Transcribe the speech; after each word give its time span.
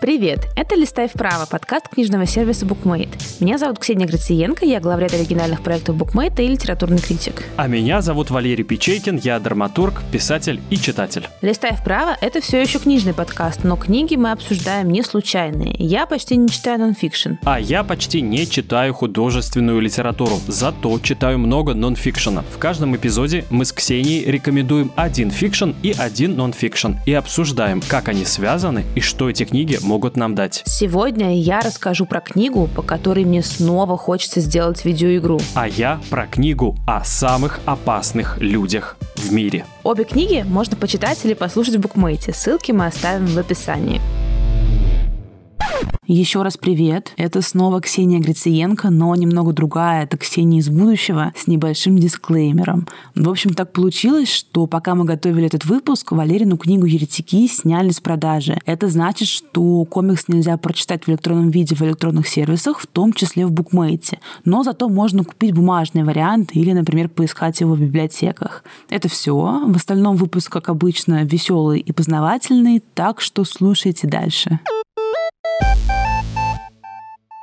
Привет! 0.00 0.48
Это 0.56 0.76
«Листай 0.76 1.08
вправо»– 1.08 1.44
подкаст 1.50 1.88
книжного 1.90 2.24
сервиса 2.24 2.64
Bookmate. 2.64 3.10
Меня 3.40 3.58
зовут 3.58 3.80
Ксения 3.80 4.06
Грациенко, 4.06 4.64
я 4.64 4.80
главред 4.80 5.12
оригинальных 5.12 5.60
проектов 5.60 5.96
Bookmate 5.96 6.42
и 6.42 6.48
литературный 6.48 7.00
критик. 7.00 7.44
А 7.58 7.66
меня 7.66 8.00
зовут 8.00 8.30
Валерий 8.30 8.64
Печейкин, 8.64 9.20
я 9.22 9.38
драматург, 9.38 10.00
писатель 10.10 10.58
и 10.70 10.78
читатель. 10.78 11.28
«Листай 11.42 11.76
вправо»– 11.76 12.16
это 12.22 12.40
все 12.40 12.62
еще 12.62 12.78
книжный 12.78 13.12
подкаст, 13.12 13.62
но 13.62 13.76
книги 13.76 14.16
мы 14.16 14.30
обсуждаем 14.30 14.88
не 14.88 15.02
случайные. 15.02 15.74
Я 15.78 16.06
почти 16.06 16.38
не 16.38 16.48
читаю 16.48 16.78
нонфикшн. 16.78 17.32
А 17.44 17.60
я 17.60 17.84
почти 17.84 18.22
не 18.22 18.46
читаю 18.46 18.94
художественную 18.94 19.80
литературу, 19.80 20.40
зато 20.46 20.98
читаю 21.00 21.38
много 21.38 21.74
нонфикшена. 21.74 22.42
В 22.50 22.56
каждом 22.56 22.96
эпизоде 22.96 23.44
мы 23.50 23.66
с 23.66 23.72
Ксенией 23.72 24.24
рекомендуем 24.24 24.92
один 24.96 25.30
фикшн 25.30 25.72
и 25.82 25.94
один 25.98 26.36
нонфикшн 26.36 26.92
и 27.04 27.12
обсуждаем, 27.12 27.82
как 27.86 28.08
они 28.08 28.24
связаны 28.24 28.86
и 28.94 29.02
что 29.02 29.28
эти 29.28 29.44
книги 29.44 29.78
могут 29.90 30.16
нам 30.16 30.36
дать. 30.36 30.62
Сегодня 30.66 31.36
я 31.36 31.60
расскажу 31.60 32.06
про 32.06 32.20
книгу, 32.20 32.68
по 32.76 32.82
которой 32.82 33.24
мне 33.24 33.42
снова 33.42 33.98
хочется 33.98 34.38
сделать 34.40 34.84
видеоигру. 34.84 35.40
А 35.54 35.66
я 35.66 36.00
про 36.10 36.28
книгу 36.28 36.76
о 36.86 37.02
самых 37.02 37.58
опасных 37.66 38.38
людях 38.38 38.96
в 39.16 39.32
мире. 39.32 39.64
Обе 39.82 40.04
книги 40.04 40.44
можно 40.46 40.76
почитать 40.76 41.24
или 41.24 41.34
послушать 41.34 41.74
в 41.74 41.80
букмейте. 41.80 42.32
Ссылки 42.32 42.70
мы 42.70 42.86
оставим 42.86 43.26
в 43.26 43.36
описании. 43.36 44.00
Еще 46.12 46.42
раз 46.42 46.56
привет. 46.56 47.12
Это 47.16 47.40
снова 47.40 47.80
Ксения 47.80 48.18
Грициенко, 48.18 48.90
но 48.90 49.14
немного 49.14 49.52
другая. 49.52 50.02
Это 50.02 50.16
Ксения 50.16 50.58
из 50.58 50.68
будущего 50.68 51.32
с 51.36 51.46
небольшим 51.46 51.96
дисклеймером. 51.98 52.88
В 53.14 53.28
общем, 53.28 53.54
так 53.54 53.72
получилось, 53.72 54.28
что 54.28 54.66
пока 54.66 54.96
мы 54.96 55.04
готовили 55.04 55.46
этот 55.46 55.64
выпуск, 55.66 56.10
Валерину 56.10 56.56
книгу 56.56 56.84
«Еретики» 56.84 57.46
сняли 57.46 57.90
с 57.90 58.00
продажи. 58.00 58.58
Это 58.66 58.88
значит, 58.88 59.28
что 59.28 59.84
комикс 59.84 60.26
нельзя 60.26 60.56
прочитать 60.56 61.04
в 61.04 61.08
электронном 61.10 61.50
виде 61.50 61.76
в 61.76 61.82
электронных 61.82 62.26
сервисах, 62.26 62.80
в 62.80 62.88
том 62.88 63.12
числе 63.12 63.46
в 63.46 63.52
букмейте. 63.52 64.18
Но 64.44 64.64
зато 64.64 64.88
можно 64.88 65.22
купить 65.22 65.54
бумажный 65.54 66.02
вариант 66.02 66.50
или, 66.56 66.72
например, 66.72 67.08
поискать 67.08 67.60
его 67.60 67.74
в 67.74 67.80
библиотеках. 67.80 68.64
Это 68.88 69.08
все. 69.08 69.62
В 69.64 69.76
остальном 69.76 70.16
выпуск, 70.16 70.50
как 70.50 70.70
обычно, 70.70 71.22
веселый 71.22 71.78
и 71.78 71.92
познавательный, 71.92 72.82
так 72.94 73.20
что 73.20 73.44
слушайте 73.44 74.08
дальше. 74.08 74.58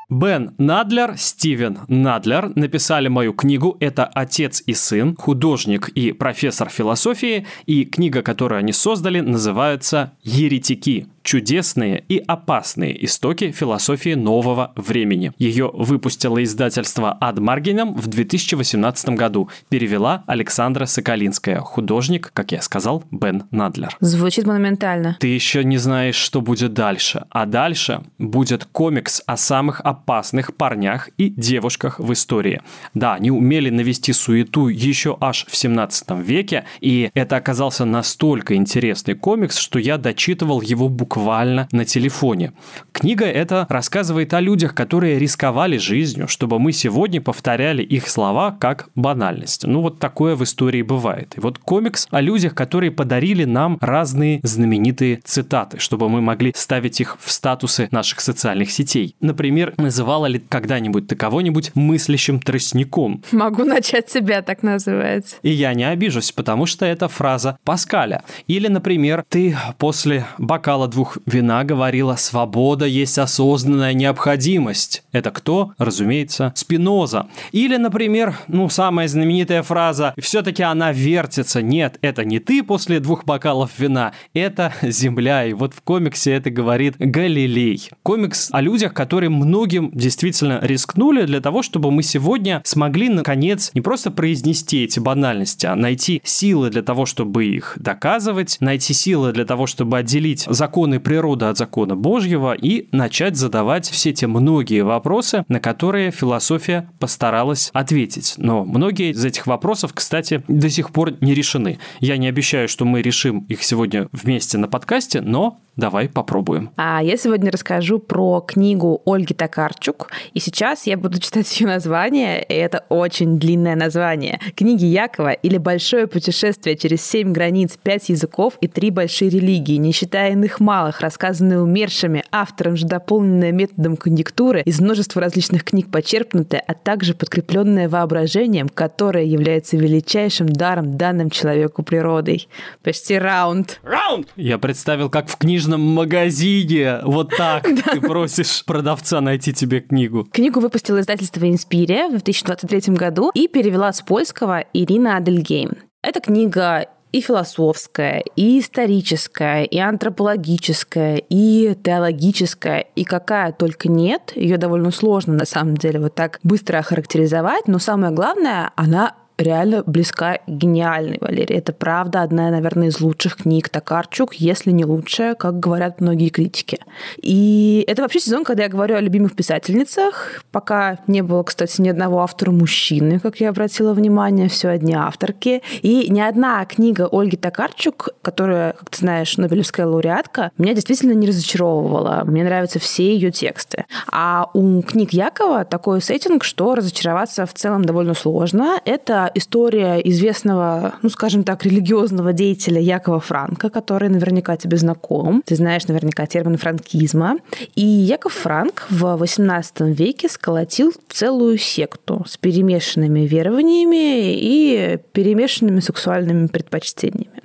Бен 0.09 0.55
Надлер, 0.57 1.17
Стивен 1.17 1.79
Надлер 1.89 2.53
написали 2.55 3.09
мою 3.09 3.33
книгу 3.33 3.75
«Это 3.81 4.05
отец 4.05 4.63
и 4.65 4.73
сын», 4.73 5.17
художник 5.17 5.89
и 5.89 6.13
профессор 6.13 6.69
философии, 6.69 7.45
и 7.65 7.83
книга, 7.83 8.21
которую 8.21 8.59
они 8.59 8.71
создали, 8.71 9.19
называется 9.19 10.13
«Еретики 10.23 11.07
чудесные 11.27 12.05
и 12.07 12.23
опасные 12.25 13.03
истоки 13.03 13.51
философии 13.51 14.13
нового 14.13 14.71
времени. 14.77 15.33
Ее 15.37 15.69
выпустило 15.73 16.41
издательство 16.41 17.17
Ад 17.19 17.37
Маргинем 17.39 17.93
в 17.93 18.07
2018 18.07 19.09
году. 19.09 19.49
Перевела 19.67 20.23
Александра 20.25 20.85
Соколинская, 20.85 21.59
художник, 21.59 22.31
как 22.33 22.53
я 22.53 22.61
сказал, 22.61 23.03
Бен 23.11 23.43
Надлер. 23.51 23.97
Звучит 23.99 24.47
монументально. 24.47 25.17
Ты 25.19 25.27
еще 25.27 25.65
не 25.65 25.77
знаешь, 25.77 26.15
что 26.15 26.39
будет 26.39 26.71
дальше. 26.71 27.25
А 27.29 27.45
дальше 27.45 28.03
будет 28.17 28.63
комикс 28.63 29.21
о 29.25 29.35
самых 29.35 29.81
опасных 29.81 30.55
парнях 30.55 31.09
и 31.17 31.27
девушках 31.27 31.99
в 31.99 32.13
истории. 32.13 32.61
Да, 32.93 33.15
они 33.15 33.31
умели 33.31 33.69
навести 33.69 34.13
суету 34.13 34.69
еще 34.69 35.17
аж 35.19 35.45
в 35.49 35.57
17 35.57 36.09
веке, 36.25 36.63
и 36.79 37.11
это 37.13 37.35
оказался 37.35 37.83
настолько 37.83 38.55
интересный 38.55 39.15
комикс, 39.15 39.57
что 39.57 39.77
я 39.77 39.97
дочитывал 39.97 40.61
его 40.61 40.87
буквально 40.87 41.16
буквально 41.17 41.67
на 41.71 41.83
телефоне. 41.83 42.53
Книга 42.91 43.25
эта 43.25 43.65
рассказывает 43.69 44.33
о 44.33 44.39
людях, 44.39 44.75
которые 44.75 45.17
рисковали 45.17 45.77
жизнью, 45.77 46.27
чтобы 46.27 46.59
мы 46.59 46.71
сегодня 46.71 47.21
повторяли 47.21 47.81
их 47.81 48.07
слова 48.07 48.55
как 48.59 48.89
банальность. 48.95 49.65
Ну 49.65 49.81
вот 49.81 49.99
такое 49.99 50.35
в 50.35 50.43
истории 50.43 50.83
бывает. 50.83 51.33
И 51.35 51.39
вот 51.39 51.57
комикс 51.57 52.07
о 52.11 52.21
людях, 52.21 52.53
которые 52.53 52.91
подарили 52.91 53.45
нам 53.45 53.77
разные 53.81 54.39
знаменитые 54.43 55.19
цитаты, 55.23 55.79
чтобы 55.79 56.07
мы 56.09 56.21
могли 56.21 56.53
ставить 56.55 57.01
их 57.01 57.17
в 57.19 57.31
статусы 57.31 57.87
наших 57.91 58.19
социальных 58.19 58.71
сетей. 58.71 59.15
Например, 59.19 59.73
называла 59.77 60.27
ли 60.27 60.39
когда-нибудь 60.39 61.07
ты 61.07 61.15
кого-нибудь 61.15 61.71
мыслящим 61.73 62.39
тростником? 62.39 63.23
Могу 63.31 63.63
начать 63.63 64.09
себя 64.09 64.41
так 64.41 64.63
называть. 64.63 65.37
И 65.41 65.49
я 65.49 65.73
не 65.73 65.89
обижусь, 65.89 66.31
потому 66.31 66.65
что 66.67 66.85
это 66.85 67.07
фраза 67.07 67.57
Паскаля. 67.63 68.23
Или, 68.47 68.67
например, 68.67 69.23
ты 69.27 69.57
после 69.77 70.27
бокала 70.37 70.87
двух 70.87 71.06
дух 71.07 71.17
вина 71.25 71.63
говорила 71.63 72.15
«свобода 72.15 72.85
есть 72.85 73.17
осознанная 73.17 73.93
необходимость». 73.93 75.03
Это 75.11 75.31
кто? 75.31 75.71
Разумеется, 75.77 76.51
Спиноза. 76.55 77.27
Или, 77.51 77.77
например, 77.77 78.35
ну, 78.47 78.69
самая 78.69 79.07
знаменитая 79.07 79.63
фраза 79.63 80.13
«все-таки 80.19 80.63
она 80.63 80.91
вертится». 80.91 81.61
Нет, 81.61 81.97
это 82.01 82.25
не 82.25 82.39
ты 82.39 82.63
после 82.63 82.99
двух 82.99 83.25
бокалов 83.25 83.71
вина, 83.77 84.13
это 84.33 84.73
земля. 84.81 85.45
И 85.45 85.53
вот 85.53 85.73
в 85.73 85.81
комиксе 85.81 86.33
это 86.33 86.49
говорит 86.49 86.95
Галилей. 86.97 87.89
Комикс 88.03 88.49
о 88.51 88.61
людях, 88.61 88.93
которые 88.93 89.29
многим 89.29 89.91
действительно 89.93 90.59
рискнули 90.61 91.25
для 91.25 91.41
того, 91.41 91.63
чтобы 91.63 91.91
мы 91.91 92.03
сегодня 92.03 92.61
смогли, 92.65 93.09
наконец, 93.09 93.71
не 93.73 93.81
просто 93.81 94.11
произнести 94.11 94.83
эти 94.83 94.99
банальности, 94.99 95.65
а 95.65 95.75
найти 95.75 96.21
силы 96.23 96.69
для 96.69 96.81
того, 96.81 97.05
чтобы 97.05 97.45
их 97.45 97.77
доказывать, 97.77 98.57
найти 98.59 98.93
силы 98.93 99.31
для 99.31 99.45
того, 99.45 99.67
чтобы 99.67 99.97
отделить 99.97 100.45
законы 100.47 100.86
законы 100.87 100.99
природы 100.99 101.45
от 101.45 101.57
закона 101.57 101.95
Божьего 101.95 102.53
и 102.53 102.87
начать 102.91 103.35
задавать 103.35 103.89
все 103.89 104.13
те 104.13 104.27
многие 104.27 104.83
вопросы, 104.83 105.43
на 105.49 105.59
которые 105.59 106.11
философия 106.11 106.89
постаралась 106.99 107.69
ответить. 107.73 108.35
Но 108.37 108.63
многие 108.63 109.11
из 109.11 109.25
этих 109.25 109.47
вопросов, 109.47 109.91
кстати, 109.93 110.43
до 110.47 110.69
сих 110.69 110.91
пор 110.91 111.13
не 111.21 111.33
решены. 111.33 111.79
Я 111.99 112.17
не 112.17 112.27
обещаю, 112.29 112.69
что 112.69 112.85
мы 112.85 113.01
решим 113.01 113.45
их 113.49 113.63
сегодня 113.63 114.07
вместе 114.11 114.57
на 114.57 114.67
подкасте, 114.67 115.21
но 115.21 115.59
Давай 115.77 116.09
попробуем. 116.09 116.71
А 116.75 117.03
я 117.03 117.17
сегодня 117.17 117.51
расскажу 117.51 117.99
про 117.99 118.41
книгу 118.41 119.03
Ольги 119.05 119.35
Токарчук. 119.35 120.09
И 120.33 120.39
сейчас 120.39 120.87
я 120.87 120.97
буду 120.97 121.19
читать 121.19 121.59
ее 121.59 121.67
название, 121.67 122.43
и 122.43 122.55
это 122.55 122.83
очень 122.89 123.37
длинное 123.37 123.75
название. 123.75 124.39
Книги 124.55 124.85
Якова 124.85 125.33
или 125.33 125.57
«Большое 125.57 126.07
путешествие 126.07 126.75
через 126.75 127.03
семь 127.03 127.31
границ, 127.31 127.77
пять 127.81 128.09
языков 128.09 128.57
и 128.59 128.67
три 128.67 128.89
большие 128.89 129.29
религии, 129.29 129.75
не 129.75 129.91
считая 129.91 130.31
иных 130.31 130.59
малых, 130.59 131.01
рассказанные 131.01 131.61
умершими, 131.61 132.23
автором 132.31 132.75
же 132.75 132.87
дополненное 132.87 133.51
методом 133.51 133.97
конъюнктуры, 133.97 134.63
из 134.63 134.81
множества 134.81 135.21
различных 135.21 135.63
книг 135.63 135.91
почерпнутое, 135.91 136.63
а 136.65 136.73
также 136.73 137.13
подкрепленное 137.13 137.87
воображением, 137.87 138.67
которое 138.67 139.25
является 139.25 139.77
величайшим 139.77 140.49
даром, 140.49 140.97
данным 140.97 141.29
человеку 141.29 141.83
природой. 141.83 142.47
Почти 142.81 143.19
раунд. 143.19 143.79
Раунд! 143.83 144.27
Я 144.35 144.57
представил, 144.57 145.11
как 145.11 145.29
в 145.29 145.37
книжном 145.37 145.66
книжном 145.67 145.81
магазине 145.81 146.99
вот 147.03 147.31
так 147.35 147.63
ты 147.91 147.99
просишь 148.01 148.63
продавца 148.65 149.21
найти 149.21 149.53
тебе 149.53 149.81
книгу. 149.81 150.25
Книгу 150.31 150.59
выпустило 150.59 150.99
издательство 150.99 151.49
«Инспирия» 151.49 152.07
в 152.07 152.11
2023 152.11 152.95
году 152.95 153.31
и 153.33 153.47
перевела 153.47 153.91
с 153.91 154.01
польского 154.01 154.63
Ирина 154.73 155.17
Адельгейм. 155.17 155.71
Эта 156.01 156.21
книга 156.21 156.87
и 157.11 157.21
философская, 157.21 158.23
и 158.35 158.59
историческая, 158.59 159.63
и 159.63 159.77
антропологическая, 159.77 161.21
и 161.29 161.75
теологическая, 161.83 162.85
и 162.95 163.03
какая 163.03 163.51
только 163.51 163.89
нет. 163.89 164.33
Ее 164.35 164.57
довольно 164.57 164.91
сложно, 164.91 165.33
на 165.33 165.45
самом 165.45 165.75
деле, 165.75 165.99
вот 165.99 166.15
так 166.15 166.39
быстро 166.43 166.77
охарактеризовать, 166.77 167.67
но 167.67 167.79
самое 167.79 168.13
главное, 168.13 168.71
она 168.75 169.15
реально 169.37 169.83
близка 169.85 170.39
гениальной 170.47 171.17
Валерии. 171.21 171.55
Это 171.55 171.73
правда 171.73 172.21
одна, 172.21 172.49
наверное, 172.49 172.87
из 172.87 172.99
лучших 172.99 173.37
книг 173.37 173.69
Токарчук, 173.69 174.35
если 174.35 174.71
не 174.71 174.85
лучшая, 174.85 175.35
как 175.35 175.59
говорят 175.59 176.01
многие 176.01 176.29
критики. 176.29 176.79
И 177.17 177.83
это 177.87 178.01
вообще 178.01 178.19
сезон, 178.19 178.43
когда 178.43 178.63
я 178.63 178.69
говорю 178.69 178.95
о 178.95 179.01
любимых 179.01 179.35
писательницах. 179.35 180.43
Пока 180.51 180.99
не 181.07 181.21
было, 181.21 181.43
кстати, 181.43 181.81
ни 181.81 181.89
одного 181.89 182.21
автора 182.21 182.51
мужчины, 182.51 183.19
как 183.19 183.39
я 183.39 183.49
обратила 183.49 183.93
внимание, 183.93 184.49
все 184.49 184.69
одни 184.69 184.93
авторки. 184.93 185.61
И 185.81 186.07
ни 186.09 186.19
одна 186.19 186.65
книга 186.65 187.07
Ольги 187.11 187.37
Токарчук, 187.37 188.09
которая, 188.21 188.73
как 188.73 188.89
ты 188.89 188.97
знаешь, 188.99 189.37
Нобелевская 189.37 189.85
лауреатка, 189.85 190.51
меня 190.57 190.73
действительно 190.73 191.13
не 191.13 191.27
разочаровывала. 191.27 192.23
Мне 192.25 192.43
нравятся 192.43 192.79
все 192.79 193.13
ее 193.13 193.31
тексты. 193.31 193.85
А 194.11 194.49
у 194.53 194.81
книг 194.81 195.13
Якова 195.13 195.65
такой 195.65 196.01
сеттинг, 196.01 196.43
что 196.43 196.75
разочароваться 196.75 197.45
в 197.45 197.53
целом 197.53 197.85
довольно 197.85 198.13
сложно. 198.13 198.79
Это 198.85 199.26
история 199.35 199.99
известного, 200.03 200.95
ну, 201.01 201.09
скажем 201.09 201.43
так, 201.43 201.65
религиозного 201.65 202.33
деятеля 202.33 202.79
Якова 202.79 203.19
Франка, 203.19 203.69
который 203.69 204.09
наверняка 204.09 204.57
тебе 204.57 204.77
знаком. 204.77 205.43
Ты 205.45 205.55
знаешь 205.55 205.87
наверняка 205.87 206.25
термин 206.25 206.57
франкизма. 206.57 207.37
И 207.75 207.85
Яков 207.85 208.33
Франк 208.33 208.85
в 208.89 209.03
XVIII 209.03 209.93
веке 209.93 210.29
сколотил 210.29 210.93
целую 211.09 211.57
секту 211.57 212.25
с 212.27 212.37
перемешанными 212.37 213.21
верованиями 213.21 214.33
и 214.33 214.97
перемешанными 215.11 215.79
сексуальными 215.79 216.47
предпочтениями. 216.47 217.36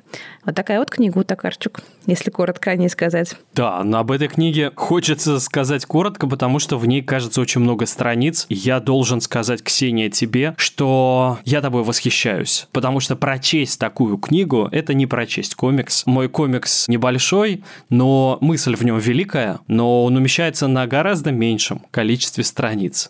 Вот 0.45 0.55
такая 0.55 0.79
вот 0.79 0.91
книга 0.91 1.23
Токарчук, 1.23 1.81
если 2.07 2.31
коротко 2.31 2.71
о 2.71 2.77
ней 2.77 2.89
сказать. 2.89 3.37
Да, 3.55 3.85
но 3.85 3.99
об 3.99 4.11
этой 4.11 4.29
книге 4.29 4.73
хочется 4.75 5.39
сказать 5.39 5.87
коротко, 5.87 6.27
потому 6.27 6.59
что 6.59 6.79
в 6.79 6.87
ней, 6.87 7.03
кажется, 7.03 7.41
очень 7.41 7.61
много 7.61 7.87
страниц. 7.87 8.47
Я 8.49 8.81
должен 8.81 9.21
сказать, 9.21 9.63
Ксения, 9.63 10.11
тебе, 10.11 10.55
что 10.57 11.39
я 11.45 11.61
тобой 11.61 11.85
восхищаюсь, 11.85 12.67
потому 12.73 13.01
что 13.01 13.15
прочесть 13.15 13.79
такую 13.79 14.19
книгу– 14.19 14.69
это 14.73 14.95
не 14.95 15.07
прочесть 15.07 15.55
комикс. 15.55 16.05
Мой 16.07 16.29
комикс 16.29 16.89
небольшой, 16.89 17.63
но 17.89 18.39
мысль 18.41 18.75
в 18.75 18.83
нем 18.83 18.99
великая, 18.99 19.61
но 19.69 20.05
он 20.05 20.17
умещается 20.17 20.67
на 20.67 20.87
гораздо 20.87 21.31
меньшем 21.31 21.83
количестве 21.91 22.43
страниц 22.43 23.09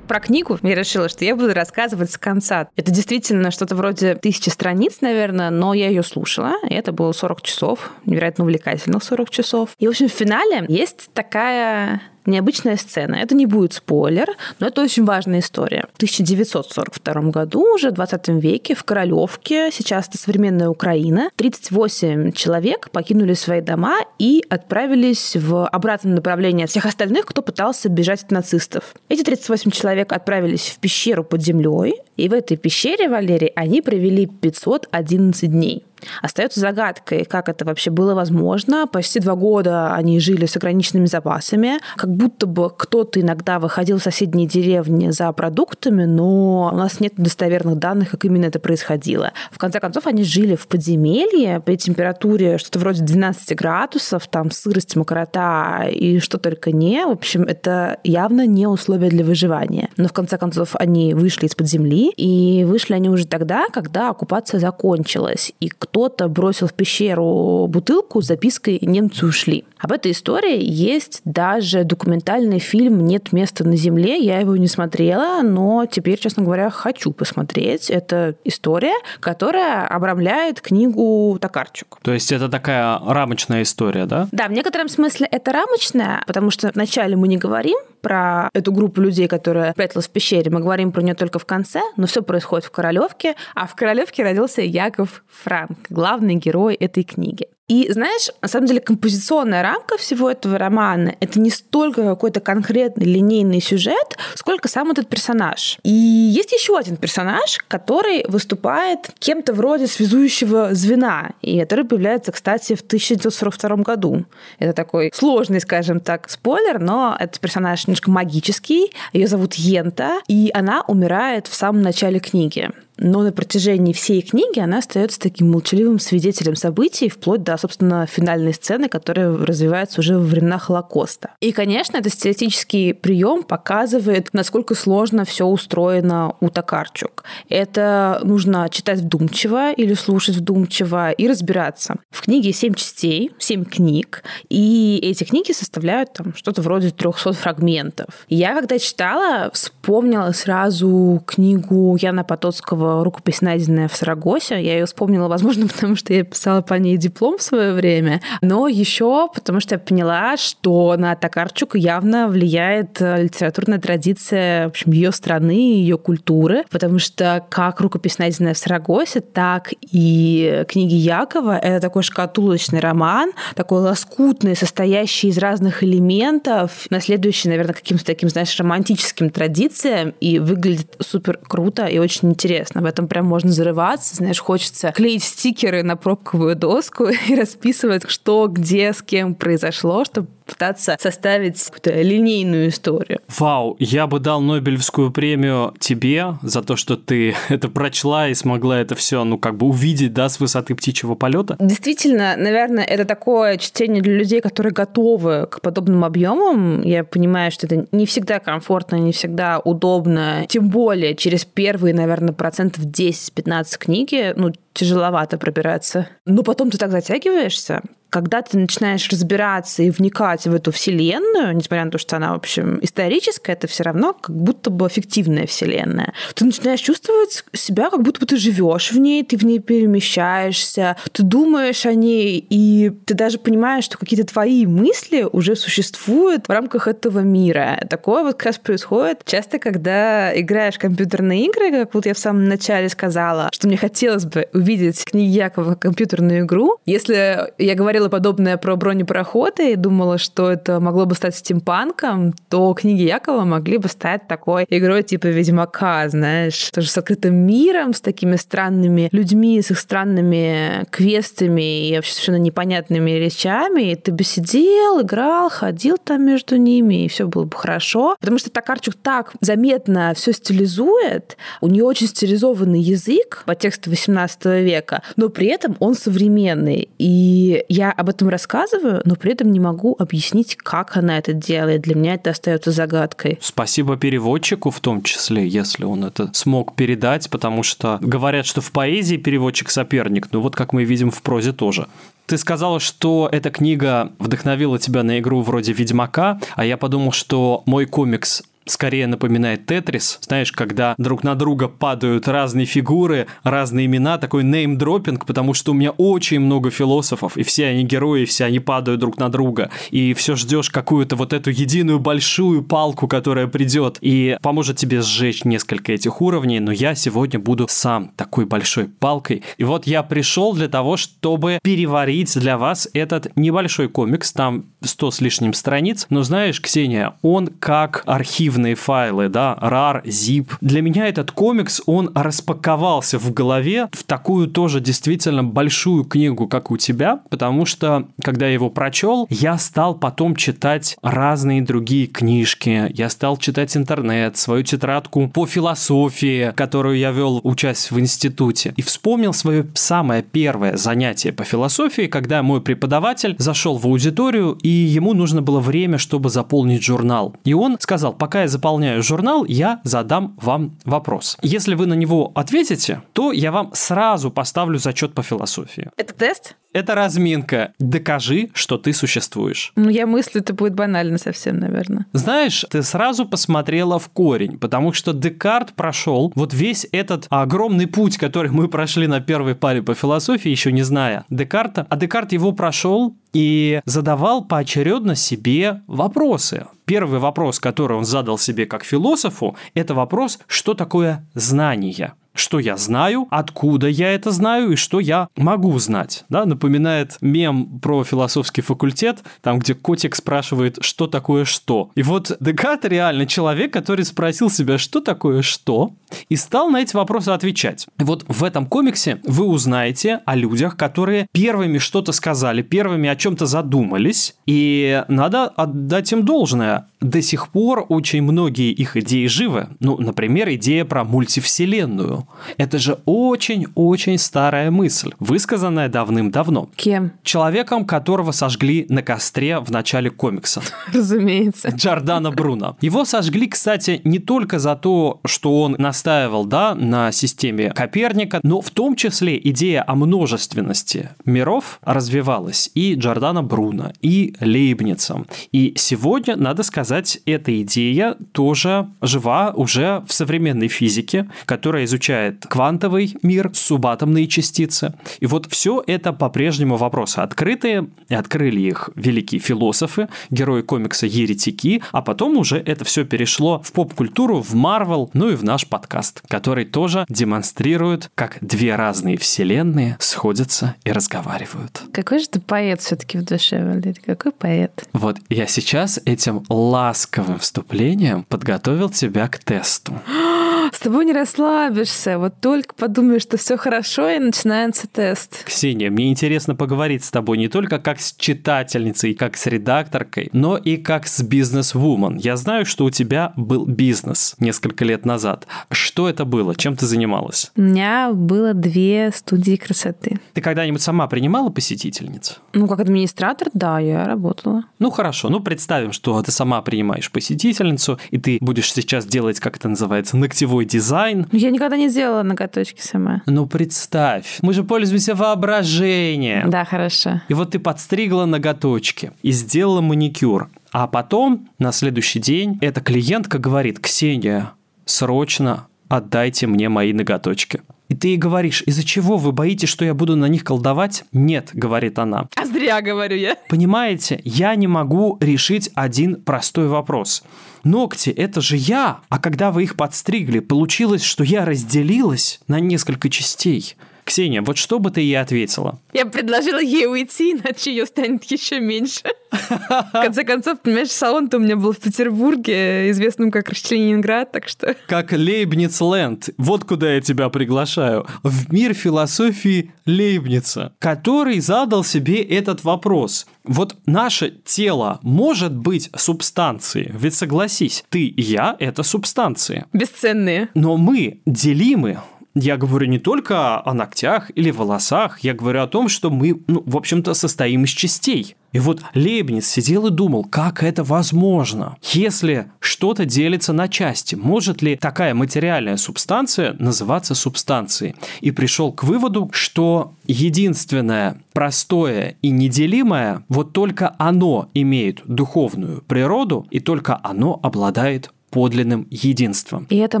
про 0.12 0.20
книгу 0.20 0.58
я 0.62 0.74
решила, 0.74 1.08
что 1.08 1.24
я 1.24 1.34
буду 1.34 1.54
рассказывать 1.54 2.10
с 2.10 2.18
конца. 2.18 2.68
Это 2.76 2.90
действительно 2.90 3.50
что-то 3.50 3.74
вроде 3.74 4.14
тысячи 4.14 4.50
страниц, 4.50 4.98
наверное, 5.00 5.48
но 5.48 5.72
я 5.72 5.88
ее 5.88 6.02
слушала, 6.02 6.56
и 6.68 6.74
это 6.74 6.92
было 6.92 7.12
40 7.12 7.40
часов, 7.40 7.90
невероятно 8.04 8.44
увлекательных 8.44 9.02
40 9.02 9.30
часов. 9.30 9.70
И, 9.78 9.86
в 9.86 9.88
общем, 9.88 10.08
в 10.08 10.12
финале 10.12 10.66
есть 10.68 11.08
такая 11.14 12.02
необычная 12.26 12.76
сцена. 12.76 13.16
Это 13.16 13.34
не 13.34 13.46
будет 13.46 13.72
спойлер, 13.72 14.26
но 14.58 14.68
это 14.68 14.82
очень 14.82 15.04
важная 15.04 15.40
история. 15.40 15.86
В 15.92 15.96
1942 15.96 17.30
году, 17.30 17.74
уже 17.74 17.90
в 17.90 17.94
20 17.94 18.28
веке, 18.28 18.74
в 18.74 18.84
Королевке, 18.84 19.70
сейчас 19.72 20.08
это 20.08 20.18
современная 20.18 20.68
Украина, 20.68 21.30
38 21.36 22.32
человек 22.32 22.90
покинули 22.90 23.34
свои 23.34 23.60
дома 23.60 23.98
и 24.18 24.44
отправились 24.48 25.36
в 25.36 25.66
обратном 25.66 26.14
направлении 26.14 26.64
от 26.64 26.70
всех 26.70 26.86
остальных, 26.86 27.26
кто 27.26 27.42
пытался 27.42 27.88
бежать 27.88 28.22
от 28.24 28.30
нацистов. 28.30 28.94
Эти 29.08 29.22
38 29.22 29.70
человек 29.70 30.12
отправились 30.12 30.68
в 30.68 30.78
пещеру 30.78 31.24
под 31.24 31.42
землей, 31.42 31.94
и 32.16 32.28
в 32.28 32.32
этой 32.32 32.56
пещере, 32.56 33.08
Валерий, 33.08 33.52
они 33.56 33.80
провели 33.80 34.26
511 34.26 35.50
дней. 35.50 35.84
Остается 36.20 36.60
загадкой, 36.60 37.24
как 37.24 37.48
это 37.48 37.64
вообще 37.64 37.90
было 37.90 38.14
возможно. 38.14 38.86
Почти 38.86 39.20
два 39.20 39.34
года 39.34 39.94
они 39.94 40.20
жили 40.20 40.46
с 40.46 40.56
ограниченными 40.56 41.06
запасами. 41.06 41.78
Как 41.96 42.10
будто 42.10 42.46
бы 42.46 42.70
кто-то 42.70 43.20
иногда 43.20 43.58
выходил 43.58 43.98
в 43.98 44.02
соседние 44.02 44.46
деревни 44.46 45.10
за 45.10 45.32
продуктами, 45.32 46.04
но 46.04 46.70
у 46.72 46.76
нас 46.76 47.00
нет 47.00 47.14
достоверных 47.16 47.78
данных, 47.78 48.10
как 48.10 48.24
именно 48.24 48.46
это 48.46 48.58
происходило. 48.58 49.32
В 49.50 49.58
конце 49.58 49.80
концов, 49.80 50.06
они 50.06 50.24
жили 50.24 50.56
в 50.56 50.66
подземелье 50.66 51.60
при 51.60 51.76
температуре 51.76 52.58
что-то 52.58 52.78
вроде 52.78 53.02
12 53.02 53.56
градусов, 53.56 54.26
там 54.28 54.50
сырость, 54.50 54.96
мокрота 54.96 55.84
и 55.88 56.18
что 56.18 56.38
только 56.38 56.72
не. 56.72 57.04
В 57.06 57.10
общем, 57.10 57.42
это 57.42 57.98
явно 58.04 58.46
не 58.46 58.66
условия 58.66 59.08
для 59.08 59.24
выживания. 59.24 59.88
Но 59.96 60.08
в 60.08 60.12
конце 60.12 60.38
концов 60.38 60.74
они 60.74 61.14
вышли 61.14 61.46
из-под 61.46 61.68
земли, 61.68 62.10
и 62.16 62.64
вышли 62.64 62.94
они 62.94 63.08
уже 63.08 63.26
тогда, 63.26 63.66
когда 63.72 64.10
оккупация 64.10 64.60
закончилась. 64.60 65.52
И 65.60 65.68
кто-то 65.92 66.28
бросил 66.28 66.68
в 66.68 66.72
пещеру 66.72 67.66
бутылку 67.68 68.22
с 68.22 68.26
запиской 68.26 68.78
«Немцы 68.80 69.26
ушли». 69.26 69.66
Об 69.78 69.92
этой 69.92 70.12
истории 70.12 70.58
есть 70.58 71.20
даже 71.26 71.84
документальный 71.84 72.60
фильм 72.60 73.04
«Нет 73.06 73.30
места 73.32 73.62
на 73.64 73.76
земле». 73.76 74.16
Я 74.18 74.38
его 74.38 74.56
не 74.56 74.68
смотрела, 74.68 75.42
но 75.42 75.84
теперь, 75.84 76.18
честно 76.18 76.44
говоря, 76.44 76.70
хочу 76.70 77.12
посмотреть. 77.12 77.90
Это 77.90 78.36
история, 78.42 78.94
которая 79.20 79.86
обрамляет 79.86 80.62
книгу 80.62 81.36
Токарчук. 81.38 81.98
То 82.02 82.14
есть 82.14 82.32
это 82.32 82.48
такая 82.48 82.98
рамочная 82.98 83.60
история, 83.60 84.06
да? 84.06 84.28
Да, 84.32 84.48
в 84.48 84.52
некотором 84.52 84.88
смысле 84.88 85.28
это 85.30 85.52
рамочная, 85.52 86.22
потому 86.26 86.50
что 86.50 86.70
вначале 86.74 87.16
мы 87.16 87.28
не 87.28 87.36
говорим 87.36 87.76
про 88.02 88.50
эту 88.52 88.72
группу 88.72 89.00
людей, 89.00 89.28
которая 89.28 89.72
пряталась 89.72 90.08
в 90.08 90.10
пещере. 90.10 90.50
Мы 90.50 90.60
говорим 90.60 90.92
про 90.92 91.02
нее 91.02 91.14
только 91.14 91.38
в 91.38 91.46
конце, 91.46 91.80
но 91.96 92.06
все 92.06 92.22
происходит 92.22 92.66
в 92.66 92.70
Королевке, 92.70 93.34
а 93.54 93.66
в 93.66 93.74
Королевке 93.74 94.22
родился 94.22 94.60
Яков 94.60 95.24
Франк 95.28 95.78
главный 95.88 96.34
герой 96.34 96.74
этой 96.74 97.04
книги. 97.04 97.46
И 97.68 97.90
знаешь, 97.90 98.28
на 98.42 98.48
самом 98.48 98.66
деле 98.66 98.80
композиционная 98.80 99.62
рамка 99.62 99.96
всего 99.96 100.30
этого 100.30 100.58
романа— 100.58 101.14
это 101.20 101.40
не 101.40 101.50
столько 101.50 102.02
какой-то 102.02 102.40
конкретный 102.40 103.06
линейный 103.06 103.60
сюжет, 103.60 104.18
сколько 104.34 104.68
сам 104.68 104.90
этот 104.90 105.08
персонаж. 105.08 105.78
И 105.84 105.90
есть 105.90 106.52
еще 106.52 106.76
один 106.76 106.96
персонаж, 106.96 107.58
который 107.68 108.24
выступает 108.28 109.12
кем-то 109.18 109.54
вроде 109.54 109.86
связующего 109.86 110.74
звена, 110.74 111.30
и 111.40 111.60
который 111.60 111.84
появляется, 111.84 112.32
кстати, 112.32 112.74
в 112.74 112.80
1942 112.80 113.76
году. 113.76 114.26
Это 114.58 114.72
такой 114.72 115.10
сложный, 115.14 115.60
скажем 115.60 116.00
так, 116.00 116.28
спойлер, 116.28 116.78
но 116.78 117.16
этот 117.18 117.40
персонаж 117.40 117.86
немножко 117.86 118.10
магический, 118.10 118.92
ее 119.12 119.28
зовут 119.28 119.54
Йента, 119.54 120.20
и 120.26 120.50
она 120.52 120.82
умирает 120.88 121.46
в 121.46 121.54
самом 121.54 121.82
начале 121.82 122.18
книги 122.18 122.70
но 122.96 123.22
на 123.22 123.32
протяжении 123.32 123.92
всей 123.92 124.22
книги 124.22 124.60
она 124.60 124.78
остается 124.78 125.18
таким 125.18 125.50
молчаливым 125.50 125.98
свидетелем 125.98 126.56
событий, 126.56 127.08
вплоть 127.08 127.42
до, 127.42 127.56
собственно, 127.56 128.06
финальной 128.06 128.54
сцены, 128.54 128.88
которая 128.88 129.36
развивается 129.36 130.00
уже 130.00 130.18
во 130.18 130.24
времена 130.24 130.58
Холокоста. 130.58 131.30
И, 131.40 131.52
конечно, 131.52 131.96
этот 131.96 132.12
стилистический 132.12 132.94
прием 132.94 133.42
показывает, 133.42 134.28
насколько 134.32 134.74
сложно 134.74 135.24
все 135.24 135.46
устроено 135.46 136.34
у 136.40 136.50
Токарчук. 136.50 137.24
Это 137.48 138.20
нужно 138.24 138.68
читать 138.70 139.00
вдумчиво 139.00 139.72
или 139.72 139.94
слушать 139.94 140.36
вдумчиво 140.36 141.10
и 141.10 141.28
разбираться. 141.28 141.96
В 142.10 142.22
книге 142.22 142.52
семь 142.52 142.74
частей, 142.74 143.32
семь 143.38 143.64
книг, 143.64 144.22
и 144.48 144.98
эти 145.02 145.24
книги 145.24 145.52
составляют 145.52 146.12
там 146.12 146.34
что-то 146.34 146.62
вроде 146.62 146.90
300 146.90 147.32
фрагментов. 147.32 148.26
я, 148.28 148.54
когда 148.54 148.78
читала, 148.78 149.50
вспомнила 149.52 150.32
сразу 150.32 151.22
книгу 151.26 151.96
Яна 152.00 152.24
Потоцкого 152.24 152.81
рукопись, 153.02 153.40
найденная 153.40 153.88
в 153.88 153.96
Сарагосе. 153.96 154.62
Я 154.62 154.74
ее 154.74 154.86
вспомнила, 154.86 155.28
возможно, 155.28 155.66
потому 155.72 155.96
что 155.96 156.12
я 156.12 156.24
писала 156.24 156.62
по 156.62 156.74
ней 156.74 156.96
диплом 156.96 157.38
в 157.38 157.42
свое 157.42 157.72
время, 157.72 158.20
но 158.40 158.68
еще 158.68 159.28
потому 159.32 159.60
что 159.60 159.74
я 159.74 159.78
поняла, 159.78 160.36
что 160.36 160.96
на 160.96 161.14
Токарчук 161.14 161.76
явно 161.76 162.28
влияет 162.28 163.00
э, 163.00 163.24
литературная 163.24 163.78
традиция 163.78 164.66
в 164.66 164.70
общем, 164.70 164.92
ее 164.92 165.12
страны, 165.12 165.50
ее 165.78 165.98
культуры, 165.98 166.64
потому 166.70 166.98
что 166.98 167.44
как 167.48 167.80
рукопись, 167.80 168.18
найденная 168.18 168.54
в 168.54 168.58
Сарагосе, 168.58 169.20
так 169.20 169.72
и 169.80 170.64
книги 170.68 170.94
Якова— 170.94 171.58
это 171.62 171.80
такой 171.80 172.02
шкатулочный 172.02 172.80
роман, 172.80 173.32
такой 173.54 173.80
лоскутный, 173.80 174.56
состоящий 174.56 175.28
из 175.28 175.38
разных 175.38 175.82
элементов, 175.82 176.86
наследующий, 176.90 177.50
наверное, 177.50 177.74
каким-то 177.74 178.04
таким, 178.04 178.28
знаешь, 178.28 178.58
романтическим 178.58 179.30
традициям, 179.30 180.14
и 180.20 180.38
выглядит 180.38 180.96
супер 181.00 181.38
круто 181.38 181.86
и 181.86 181.98
очень 181.98 182.30
интересно 182.30 182.71
в 182.74 182.84
этом 182.84 183.08
прям 183.08 183.26
можно 183.26 183.50
зарываться, 183.50 184.16
знаешь, 184.16 184.40
хочется 184.40 184.92
клеить 184.92 185.24
стикеры 185.24 185.82
на 185.82 185.96
пробковую 185.96 186.56
доску 186.56 187.08
и 187.28 187.34
расписывать, 187.34 188.08
что, 188.08 188.46
где, 188.48 188.92
с 188.92 189.02
кем 189.02 189.34
произошло, 189.34 190.04
чтобы 190.04 190.28
пытаться 190.52 190.96
составить 191.00 191.62
какую-то 191.64 192.02
линейную 192.02 192.68
историю. 192.68 193.20
Вау, 193.38 193.76
я 193.78 194.06
бы 194.06 194.20
дал 194.20 194.40
Нобелевскую 194.40 195.10
премию 195.10 195.74
тебе 195.78 196.34
за 196.42 196.62
то, 196.62 196.76
что 196.76 196.96
ты 196.96 197.34
это 197.48 197.68
прочла 197.68 198.28
и 198.28 198.34
смогла 198.34 198.80
это 198.80 198.94
все, 198.94 199.24
ну, 199.24 199.38
как 199.38 199.56
бы 199.56 199.66
увидеть, 199.66 200.12
да, 200.12 200.28
с 200.28 200.40
высоты 200.40 200.74
птичьего 200.74 201.14
полета. 201.14 201.56
Действительно, 201.58 202.34
наверное, 202.36 202.84
это 202.84 203.04
такое 203.04 203.56
чтение 203.56 204.02
для 204.02 204.14
людей, 204.14 204.40
которые 204.40 204.72
готовы 204.72 205.46
к 205.50 205.60
подобным 205.60 206.04
объемам. 206.04 206.82
Я 206.82 207.04
понимаю, 207.04 207.50
что 207.50 207.66
это 207.66 207.86
не 207.92 208.06
всегда 208.06 208.38
комфортно, 208.38 208.96
не 208.96 209.12
всегда 209.12 209.58
удобно, 209.58 210.46
тем 210.48 210.68
более 210.68 211.14
через 211.14 211.44
первые, 211.44 211.94
наверное, 211.94 212.34
процентов 212.62 212.84
10-15 212.84 213.78
книги, 213.78 214.32
ну, 214.36 214.52
тяжеловато 214.72 215.38
пробираться. 215.38 216.08
Но 216.26 216.42
потом 216.42 216.70
ты 216.70 216.78
так 216.78 216.90
затягиваешься, 216.90 217.82
когда 218.12 218.42
ты 218.42 218.58
начинаешь 218.58 219.08
разбираться 219.08 219.82
и 219.82 219.90
вникать 219.90 220.46
в 220.46 220.54
эту 220.54 220.70
вселенную, 220.70 221.56
несмотря 221.56 221.86
на 221.86 221.90
то, 221.90 221.96
что 221.96 222.16
она, 222.16 222.34
в 222.34 222.36
общем, 222.36 222.78
историческая, 222.82 223.52
это 223.52 223.66
все 223.66 223.84
равно 223.84 224.12
как 224.12 224.36
будто 224.36 224.68
бы 224.68 224.86
фиктивная 224.90 225.46
вселенная. 225.46 226.12
Ты 226.34 226.44
начинаешь 226.44 226.80
чувствовать 226.80 227.42
себя, 227.54 227.88
как 227.88 228.02
будто 228.02 228.20
бы 228.20 228.26
ты 228.26 228.36
живешь 228.36 228.92
в 228.92 228.98
ней, 228.98 229.24
ты 229.24 229.38
в 229.38 229.44
ней 229.44 229.60
перемещаешься, 229.60 230.96
ты 231.12 231.22
думаешь 231.22 231.86
о 231.86 231.94
ней, 231.94 232.46
и 232.50 232.90
ты 233.06 233.14
даже 233.14 233.38
понимаешь, 233.38 233.84
что 233.84 233.96
какие-то 233.96 234.30
твои 234.30 234.66
мысли 234.66 235.26
уже 235.32 235.56
существуют 235.56 236.48
в 236.48 236.50
рамках 236.50 236.88
этого 236.88 237.20
мира. 237.20 237.80
Такое 237.88 238.24
вот 238.24 238.34
как 238.34 238.44
раз 238.44 238.58
происходит 238.58 239.22
часто, 239.24 239.58
когда 239.58 240.38
играешь 240.38 240.74
в 240.74 240.80
компьютерные 240.80 241.46
игры, 241.46 241.70
как 241.70 241.94
вот 241.94 242.04
я 242.04 242.12
в 242.12 242.18
самом 242.18 242.46
начале 242.46 242.90
сказала, 242.90 243.48
что 243.52 243.68
мне 243.68 243.78
хотелось 243.78 244.26
бы 244.26 244.48
увидеть 244.62 245.04
книги 245.04 245.36
Якова 245.36 245.74
компьютерную 245.74 246.44
игру. 246.44 246.76
Если 246.86 247.52
я 247.58 247.74
говорила 247.74 248.08
подобное 248.08 248.56
про 248.56 248.76
бронепароходы 248.76 249.72
и 249.72 249.76
думала, 249.76 250.18
что 250.18 250.50
это 250.50 250.80
могло 250.80 251.04
бы 251.04 251.14
стать 251.14 251.36
стимпанком, 251.36 252.32
то 252.48 252.72
книги 252.74 253.02
Якова 253.02 253.44
могли 253.44 253.78
бы 253.78 253.88
стать 253.88 254.28
такой 254.28 254.66
игрой 254.68 255.02
типа 255.02 255.26
Ведьмака, 255.26 256.08
знаешь, 256.08 256.70
тоже 256.72 256.88
с 256.88 256.96
открытым 256.96 257.34
миром, 257.34 257.92
с 257.92 258.00
такими 258.00 258.36
странными 258.36 259.08
людьми, 259.12 259.60
с 259.60 259.70
их 259.70 259.78
странными 259.78 260.84
квестами 260.90 261.88
и 261.88 261.96
вообще 261.96 262.12
совершенно 262.12 262.36
непонятными 262.36 263.10
речами. 263.10 263.92
И 263.92 263.96
ты 263.96 264.12
бы 264.12 264.22
сидел, 264.22 265.02
играл, 265.02 265.50
ходил 265.50 265.98
там 265.98 266.24
между 266.24 266.56
ними, 266.56 267.04
и 267.04 267.08
все 267.08 267.26
было 267.26 267.44
бы 267.44 267.56
хорошо. 267.56 268.16
Потому 268.20 268.38
что 268.38 268.50
Токарчук 268.50 268.94
так 268.94 269.32
заметно 269.40 270.12
все 270.14 270.32
стилизует, 270.32 271.36
у 271.60 271.66
нее 271.66 271.84
очень 271.84 272.06
стилизованный 272.06 272.80
язык 272.80 273.42
по 273.44 273.54
тексту 273.54 273.90
18 273.90 274.42
века, 274.60 275.02
но 275.16 275.28
при 275.28 275.46
этом 275.46 275.76
он 275.80 275.94
современный. 275.94 276.88
И 276.98 277.64
я 277.68 277.90
об 277.92 278.08
этом 278.08 278.28
рассказываю, 278.28 279.02
но 279.04 279.16
при 279.16 279.32
этом 279.32 279.50
не 279.52 279.60
могу 279.60 279.96
объяснить, 279.98 280.56
как 280.56 280.96
она 280.96 281.18
это 281.18 281.32
делает. 281.32 281.82
Для 281.82 281.94
меня 281.94 282.14
это 282.14 282.30
остается 282.30 282.70
загадкой. 282.70 283.38
Спасибо 283.40 283.96
переводчику 283.96 284.70
в 284.70 284.80
том 284.80 285.02
числе, 285.02 285.46
если 285.46 285.84
он 285.84 286.04
это 286.04 286.30
смог 286.34 286.74
передать, 286.74 287.30
потому 287.30 287.62
что 287.62 287.98
говорят, 288.00 288.46
что 288.46 288.60
в 288.60 288.72
поэзии 288.72 289.16
переводчик 289.16 289.70
соперник, 289.70 290.28
но 290.32 290.40
вот 290.40 290.54
как 290.56 290.72
мы 290.72 290.84
видим 290.84 291.10
в 291.10 291.22
прозе 291.22 291.52
тоже. 291.52 291.86
Ты 292.26 292.38
сказала, 292.38 292.80
что 292.80 293.28
эта 293.30 293.50
книга 293.50 294.12
вдохновила 294.18 294.78
тебя 294.78 295.02
на 295.02 295.18
игру 295.18 295.42
вроде 295.42 295.72
Ведьмака, 295.72 296.40
а 296.54 296.64
я 296.64 296.76
подумал, 296.76 297.12
что 297.12 297.62
мой 297.66 297.86
комикс 297.86 298.42
скорее 298.64 299.06
напоминает 299.06 299.66
Тетрис. 299.66 300.18
Знаешь, 300.22 300.52
когда 300.52 300.94
друг 300.98 301.22
на 301.22 301.34
друга 301.34 301.68
падают 301.68 302.28
разные 302.28 302.66
фигуры, 302.66 303.26
разные 303.42 303.86
имена, 303.86 304.18
такой 304.18 304.44
неймдропинг, 304.44 305.26
потому 305.26 305.54
что 305.54 305.72
у 305.72 305.74
меня 305.74 305.90
очень 305.90 306.40
много 306.40 306.70
философов, 306.70 307.36
и 307.36 307.42
все 307.42 307.66
они 307.66 307.84
герои, 307.84 308.24
все 308.24 308.44
они 308.44 308.60
падают 308.60 309.00
друг 309.00 309.18
на 309.18 309.28
друга. 309.28 309.70
И 309.90 310.14
все 310.14 310.36
ждешь 310.36 310.70
какую-то 310.70 311.16
вот 311.16 311.32
эту 311.32 311.50
единую 311.50 311.98
большую 311.98 312.62
палку, 312.62 313.08
которая 313.08 313.46
придет 313.46 313.98
и 314.00 314.36
поможет 314.42 314.76
тебе 314.76 315.02
сжечь 315.02 315.44
несколько 315.44 315.92
этих 315.92 316.20
уровней, 316.20 316.60
но 316.60 316.72
я 316.72 316.94
сегодня 316.94 317.38
буду 317.38 317.66
сам 317.68 318.12
такой 318.16 318.46
большой 318.46 318.86
палкой. 318.86 319.42
И 319.58 319.64
вот 319.64 319.86
я 319.86 320.02
пришел 320.02 320.54
для 320.54 320.68
того, 320.68 320.96
чтобы 320.96 321.58
переварить 321.62 322.38
для 322.38 322.58
вас 322.58 322.88
этот 322.94 323.34
небольшой 323.36 323.88
комикс, 323.88 324.32
там 324.32 324.66
100 324.82 325.10
с 325.10 325.20
лишним 325.20 325.52
страниц, 325.54 326.06
но 326.10 326.22
знаешь, 326.22 326.60
Ксения, 326.60 327.14
он 327.22 327.48
как 327.48 328.02
архив 328.06 328.51
архивные 328.52 328.74
файлы, 328.74 329.28
да, 329.28 329.56
RAR, 329.60 330.04
ZIP. 330.04 330.52
Для 330.60 330.82
меня 330.82 331.08
этот 331.08 331.30
комикс, 331.30 331.80
он 331.86 332.10
распаковался 332.14 333.18
в 333.18 333.32
голове 333.32 333.88
в 333.92 334.04
такую 334.04 334.48
тоже 334.48 334.80
действительно 334.80 335.42
большую 335.42 336.04
книгу, 336.04 336.46
как 336.48 336.70
у 336.70 336.76
тебя, 336.76 337.20
потому 337.30 337.64
что, 337.64 338.08
когда 338.22 338.46
я 338.46 338.52
его 338.52 338.68
прочел, 338.68 339.26
я 339.30 339.56
стал 339.58 339.94
потом 339.94 340.36
читать 340.36 340.96
разные 341.02 341.62
другие 341.62 342.06
книжки, 342.06 342.90
я 342.92 343.08
стал 343.08 343.38
читать 343.38 343.76
интернет, 343.76 344.36
свою 344.36 344.62
тетрадку 344.62 345.28
по 345.28 345.46
философии, 345.46 346.52
которую 346.54 346.98
я 346.98 347.10
вел, 347.10 347.40
учась 347.44 347.90
в 347.90 347.98
институте, 347.98 348.74
и 348.76 348.82
вспомнил 348.82 349.32
свое 349.32 349.66
самое 349.74 350.22
первое 350.22 350.76
занятие 350.76 351.32
по 351.32 351.44
философии, 351.44 352.06
когда 352.06 352.42
мой 352.42 352.60
преподаватель 352.60 353.34
зашел 353.38 353.78
в 353.78 353.86
аудиторию, 353.86 354.58
и 354.62 354.68
ему 354.68 355.14
нужно 355.14 355.40
было 355.40 355.60
время, 355.60 355.96
чтобы 355.98 356.28
заполнить 356.28 356.84
журнал. 356.84 357.34
И 357.44 357.54
он 357.54 357.78
сказал, 357.80 358.12
пока 358.12 358.41
я 358.42 358.48
заполняю 358.48 359.02
журнал, 359.02 359.44
я 359.44 359.80
задам 359.84 360.36
вам 360.40 360.78
вопрос. 360.84 361.36
Если 361.42 361.74
вы 361.74 361.86
на 361.86 361.94
него 361.94 362.32
ответите, 362.34 363.02
то 363.12 363.32
я 363.32 363.52
вам 363.52 363.70
сразу 363.74 364.30
поставлю 364.30 364.78
зачет 364.78 365.14
по 365.14 365.22
философии. 365.22 365.90
Это 365.96 366.14
тест? 366.14 366.56
Это 366.72 366.94
разминка. 366.94 367.74
Докажи, 367.78 368.50
что 368.54 368.78
ты 368.78 368.92
существуешь. 368.92 369.72
Ну, 369.76 369.90
я 369.90 370.06
мыслю, 370.06 370.40
это 370.40 370.54
будет 370.54 370.74
банально 370.74 371.18
совсем, 371.18 371.58
наверное. 371.58 372.06
Знаешь, 372.12 372.64
ты 372.70 372.82
сразу 372.82 373.26
посмотрела 373.26 373.98
в 373.98 374.08
корень, 374.08 374.58
потому 374.58 374.92
что 374.92 375.12
Декарт 375.12 375.74
прошел 375.74 376.32
вот 376.34 376.54
весь 376.54 376.86
этот 376.92 377.26
огромный 377.28 377.86
путь, 377.86 378.16
который 378.16 378.50
мы 378.50 378.68
прошли 378.68 379.06
на 379.06 379.20
первой 379.20 379.54
паре 379.54 379.82
по 379.82 379.94
философии, 379.94 380.48
еще 380.48 380.72
не 380.72 380.82
зная 380.82 381.24
Декарта. 381.28 381.86
А 381.90 381.96
Декарт 381.96 382.32
его 382.32 382.52
прошел 382.52 383.16
и 383.32 383.80
задавал 383.84 384.44
поочередно 384.44 385.14
себе 385.14 385.82
вопросы. 385.86 386.66
Первый 386.84 387.20
вопрос, 387.20 387.58
который 387.58 387.96
он 387.96 388.04
задал 388.04 388.38
себе 388.38 388.66
как 388.66 388.84
философу, 388.84 389.56
это 389.74 389.94
вопрос, 389.94 390.38
что 390.46 390.74
такое 390.74 391.26
знание 391.34 392.14
что 392.34 392.58
я 392.58 392.76
знаю, 392.76 393.26
откуда 393.30 393.88
я 393.88 394.12
это 394.12 394.30
знаю 394.30 394.72
и 394.72 394.76
что 394.76 395.00
я 395.00 395.28
могу 395.36 395.78
знать. 395.78 396.24
Да, 396.28 396.44
напоминает 396.44 397.18
мем 397.20 397.78
про 397.80 398.04
философский 398.04 398.62
факультет, 398.62 399.18
там, 399.40 399.58
где 399.58 399.74
котик 399.74 400.14
спрашивает, 400.14 400.78
что 400.80 401.06
такое 401.06 401.44
что. 401.44 401.90
И 401.94 402.02
вот 402.02 402.36
Декарт 402.40 402.84
реально 402.84 403.26
человек, 403.26 403.72
который 403.72 404.04
спросил 404.04 404.50
себя, 404.50 404.78
что 404.78 405.00
такое 405.00 405.42
что, 405.42 405.92
и 406.28 406.36
стал 406.36 406.70
на 406.70 406.80
эти 406.80 406.94
вопросы 406.94 407.30
отвечать. 407.30 407.86
И 407.98 408.04
вот 408.04 408.24
в 408.28 408.44
этом 408.44 408.66
комиксе 408.66 409.20
вы 409.24 409.46
узнаете 409.46 410.20
о 410.24 410.36
людях, 410.36 410.76
которые 410.76 411.26
первыми 411.32 411.78
что-то 411.78 412.12
сказали, 412.12 412.62
первыми 412.62 413.08
о 413.08 413.16
чем-то 413.16 413.46
задумались, 413.46 414.34
и 414.46 415.04
надо 415.08 415.44
отдать 415.44 416.12
им 416.12 416.24
должное. 416.24 416.88
До 417.02 417.20
сих 417.20 417.48
пор 417.48 417.84
очень 417.88 418.22
многие 418.22 418.70
их 418.70 418.96
идеи 418.96 419.26
живы. 419.26 419.68
Ну, 419.80 419.98
например, 419.98 420.48
идея 420.54 420.84
про 420.84 421.02
мультивселенную. 421.02 422.28
Это 422.56 422.78
же 422.78 423.00
очень-очень 423.06 424.18
старая 424.18 424.70
мысль, 424.70 425.10
высказанная 425.18 425.88
давным-давно. 425.88 426.70
Кем? 426.76 427.12
Человеком, 427.24 427.84
которого 427.84 428.30
сожгли 428.30 428.86
на 428.88 429.02
костре 429.02 429.58
в 429.58 429.70
начале 429.70 430.10
комикса. 430.10 430.62
Разумеется. 430.94 431.70
Джордана 431.70 432.30
Бруно. 432.30 432.76
Его 432.80 433.04
сожгли, 433.04 433.48
кстати, 433.48 434.00
не 434.04 434.20
только 434.20 434.60
за 434.60 434.76
то, 434.76 435.20
что 435.24 435.60
он 435.62 435.74
настаивал 435.78 436.44
да, 436.44 436.76
на 436.76 437.10
системе 437.10 437.70
Коперника, 437.70 438.38
но 438.44 438.60
в 438.60 438.70
том 438.70 438.94
числе 438.94 439.40
идея 439.50 439.84
о 439.86 439.96
множественности 439.96 441.10
миров 441.24 441.80
развивалась 441.82 442.70
и 442.74 442.94
Джордана 442.94 443.42
Бруно, 443.42 443.92
и 444.00 444.34
Лейбницем. 444.40 445.26
И 445.50 445.74
сегодня, 445.76 446.36
надо 446.36 446.62
сказать, 446.62 446.91
эта 447.00 447.62
идея 447.62 448.16
тоже 448.32 448.88
жива 449.00 449.52
уже 449.54 450.02
в 450.06 450.12
современной 450.12 450.68
физике, 450.68 451.30
которая 451.46 451.84
изучает 451.84 452.46
квантовый 452.46 453.16
мир, 453.22 453.50
субатомные 453.54 454.26
частицы. 454.26 454.94
И 455.20 455.26
вот 455.26 455.46
все 455.50 455.82
это 455.86 456.12
по-прежнему 456.12 456.76
вопросы 456.76 457.18
открытые, 457.18 457.88
и 458.08 458.14
открыли 458.14 458.60
их 458.60 458.90
великие 458.94 459.40
философы, 459.40 460.08
герои 460.30 460.62
комикса 460.62 461.06
Еретики, 461.06 461.82
а 461.92 462.02
потом 462.02 462.36
уже 462.36 462.58
это 462.58 462.84
все 462.84 463.04
перешло 463.04 463.60
в 463.62 463.72
поп-культуру, 463.72 464.40
в 464.40 464.54
Марвел, 464.54 465.10
ну 465.14 465.30
и 465.30 465.34
в 465.34 465.44
наш 465.44 465.66
подкаст, 465.66 466.22
который 466.28 466.64
тоже 466.64 467.06
демонстрирует, 467.08 468.10
как 468.14 468.38
две 468.40 468.76
разные 468.76 469.16
вселенные 469.16 469.96
сходятся 470.00 470.74
и 470.84 470.92
разговаривают. 470.92 471.82
Какой 471.92 472.18
же 472.18 472.28
ты 472.28 472.40
поэт 472.40 472.80
все-таки 472.80 473.18
в 473.18 473.24
душе, 473.24 473.64
Валерий? 473.64 474.02
Какой 474.04 474.32
поэт? 474.32 474.84
Вот 474.92 475.18
я 475.28 475.46
сейчас 475.46 476.00
этим 476.04 476.44
ласковым 476.82 477.38
вступлением 477.38 478.24
подготовил 478.24 478.90
тебя 478.90 479.28
к 479.28 479.38
тесту. 479.38 479.92
С 480.72 480.80
тобой 480.80 481.04
не 481.04 481.12
расслабишься. 481.12 482.18
Вот 482.18 482.40
только 482.40 482.74
подумаешь, 482.74 483.22
что 483.22 483.36
все 483.36 483.58
хорошо, 483.58 484.08
и 484.08 484.18
начинается 484.18 484.88
тест. 484.88 485.44
Ксения, 485.44 485.90
мне 485.90 486.10
интересно 486.10 486.54
поговорить 486.54 487.04
с 487.04 487.10
тобой 487.10 487.36
не 487.36 487.48
только 487.48 487.78
как 487.78 488.00
с 488.00 488.14
читательницей, 488.14 489.12
как 489.12 489.36
с 489.36 489.46
редакторкой, 489.46 490.30
но 490.32 490.56
и 490.56 490.78
как 490.78 491.06
с 491.06 491.22
бизнес-вумен. 491.22 492.16
Я 492.16 492.36
знаю, 492.36 492.64
что 492.64 492.86
у 492.86 492.90
тебя 492.90 493.34
был 493.36 493.66
бизнес 493.66 494.34
несколько 494.38 494.86
лет 494.86 495.04
назад. 495.04 495.46
Что 495.70 496.08
это 496.08 496.24
было? 496.24 496.54
Чем 496.54 496.74
ты 496.74 496.86
занималась? 496.86 497.52
У 497.54 497.60
меня 497.60 498.10
было 498.12 498.54
две 498.54 499.12
студии 499.14 499.56
красоты. 499.56 500.18
Ты 500.32 500.40
когда-нибудь 500.40 500.80
сама 500.80 501.06
принимала 501.06 501.50
посетительниц? 501.50 502.38
Ну, 502.54 502.66
как 502.66 502.80
администратор, 502.80 503.48
да, 503.52 503.78
я 503.78 504.06
работала. 504.06 504.64
Ну, 504.78 504.90
хорошо. 504.90 505.28
Ну, 505.28 505.40
представим, 505.40 505.92
что 505.92 506.22
ты 506.22 506.32
сама 506.32 506.62
принимаешь 506.62 507.10
посетительницу, 507.10 507.98
и 508.10 508.16
ты 508.16 508.38
будешь 508.40 508.72
сейчас 508.72 509.04
делать, 509.04 509.38
как 509.38 509.56
это 509.58 509.68
называется, 509.68 510.16
ногтевой 510.16 510.61
свой 510.62 510.64
дизайн. 510.64 511.26
Я 511.32 511.50
никогда 511.50 511.76
не 511.76 511.88
делала 511.88 512.22
ноготочки 512.22 512.80
сама. 512.80 513.22
Ну, 513.26 513.46
представь, 513.46 514.38
мы 514.42 514.52
же 514.52 514.62
пользуемся 514.64 515.14
воображением. 515.14 516.50
Да, 516.50 516.64
хорошо. 516.64 517.20
И 517.28 517.34
вот 517.34 517.50
ты 517.50 517.58
подстригла 517.58 518.26
ноготочки 518.26 519.12
и 519.22 519.32
сделала 519.32 519.80
маникюр. 519.80 520.50
А 520.72 520.86
потом, 520.86 521.48
на 521.58 521.72
следующий 521.72 522.20
день, 522.20 522.58
эта 522.60 522.80
клиентка 522.80 523.38
говорит, 523.38 523.78
Ксения, 523.78 524.52
срочно 524.86 525.66
отдайте 525.88 526.46
мне 526.46 526.68
мои 526.68 526.92
ноготочки. 526.92 527.60
И 527.88 527.94
ты 527.94 528.08
ей 528.08 528.16
говоришь, 528.16 528.62
из-за 528.64 528.84
чего 528.84 529.18
вы 529.18 529.32
боитесь, 529.32 529.68
что 529.68 529.84
я 529.84 529.92
буду 529.92 530.16
на 530.16 530.24
них 530.24 530.44
колдовать? 530.44 531.04
Нет, 531.12 531.50
говорит 531.52 531.98
она. 531.98 532.26
А 532.36 532.46
зря, 532.46 532.80
говорю 532.80 533.16
я. 533.16 533.36
Понимаете, 533.50 534.22
я 534.24 534.54
не 534.54 534.66
могу 534.66 535.18
решить 535.20 535.70
один 535.74 536.22
простой 536.22 536.68
вопрос. 536.68 537.22
Ногти– 537.64 538.10
это 538.16 538.40
же 538.40 538.56
я, 538.56 539.00
а 539.08 539.18
когда 539.18 539.52
вы 539.52 539.64
их 539.64 539.76
подстригли, 539.76 540.40
получилось, 540.40 541.02
что 541.02 541.22
я 541.22 541.44
разделилась 541.44 542.40
на 542.48 542.58
несколько 542.58 543.08
частей. 543.08 543.76
Ксения, 544.04 544.42
вот 544.42 544.58
что 544.58 544.78
бы 544.78 544.90
ты 544.90 545.00
ей 545.00 545.18
ответила? 545.18 545.78
Я 545.92 546.06
предложила 546.06 546.60
ей 546.60 546.86
уйти, 546.86 547.32
иначе 547.32 547.70
ее 547.70 547.86
станет 547.86 548.24
еще 548.24 548.60
меньше. 548.60 549.02
В 549.30 549.90
конце 549.92 550.24
концов, 550.24 550.60
понимаешь, 550.60 550.90
салон-то 550.90 551.38
у 551.38 551.40
меня 551.40 551.56
был 551.56 551.72
в 551.72 551.78
Петербурге, 551.78 552.90
известным 552.90 553.30
как 553.30 553.50
Ленинград, 553.70 554.32
так 554.32 554.48
что... 554.48 554.76
Как 554.86 555.12
Лейбниц-ленд. 555.12 556.30
Вот 556.36 556.64
куда 556.64 556.94
я 556.94 557.00
тебя 557.00 557.28
приглашаю. 557.28 558.06
В 558.22 558.52
мир 558.52 558.74
философии 558.74 559.72
Лейбница, 559.86 560.74
который 560.78 561.40
задал 561.40 561.84
себе 561.84 562.22
этот 562.22 562.64
вопрос. 562.64 563.26
Вот 563.44 563.76
наше 563.86 564.30
тело 564.44 565.00
может 565.02 565.54
быть 565.54 565.90
субстанцией. 565.96 566.92
Ведь 566.92 567.14
согласись, 567.14 567.84
ты 567.88 568.06
и 568.06 568.22
я– 568.22 568.56
это 568.58 568.82
субстанции. 568.82 569.64
Бесценные. 569.72 570.48
Но 570.54 570.76
мы 570.76 571.20
делимы 571.26 572.00
я 572.34 572.56
говорю 572.56 572.86
не 572.86 572.98
только 572.98 573.64
о 573.64 573.74
ногтях 573.74 574.30
или 574.34 574.50
волосах, 574.50 575.20
я 575.20 575.34
говорю 575.34 575.62
о 575.62 575.66
том, 575.66 575.88
что 575.88 576.10
мы, 576.10 576.42
ну, 576.46 576.62
в 576.64 576.76
общем-то, 576.76 577.14
состоим 577.14 577.64
из 577.64 577.70
частей. 577.70 578.36
И 578.52 578.58
вот 578.58 578.82
Лейбниц 578.94 579.46
сидел 579.46 579.86
и 579.86 579.90
думал, 579.90 580.24
как 580.24 580.62
это 580.62 580.84
возможно? 580.84 581.76
Если 581.82 582.50
что-то 582.60 583.04
делится 583.06 583.52
на 583.52 583.68
части, 583.68 584.14
может 584.14 584.60
ли 584.60 584.76
такая 584.76 585.14
материальная 585.14 585.76
субстанция 585.76 586.54
называться 586.58 587.14
субстанцией? 587.14 587.94
И 588.20 588.30
пришел 588.30 588.72
к 588.72 588.84
выводу, 588.84 589.30
что 589.32 589.94
единственное 590.06 591.22
простое 591.32 592.16
и 592.20 592.30
неделимое, 592.30 593.24
вот 593.28 593.52
только 593.52 593.94
оно 593.98 594.50
имеет 594.52 595.02
духовную 595.06 595.82
природу, 595.82 596.46
и 596.50 596.60
только 596.60 597.00
оно 597.02 597.40
обладает 597.42 598.12
подлинным 598.32 598.86
единством. 598.90 599.66
И 599.70 599.76
это 599.76 600.00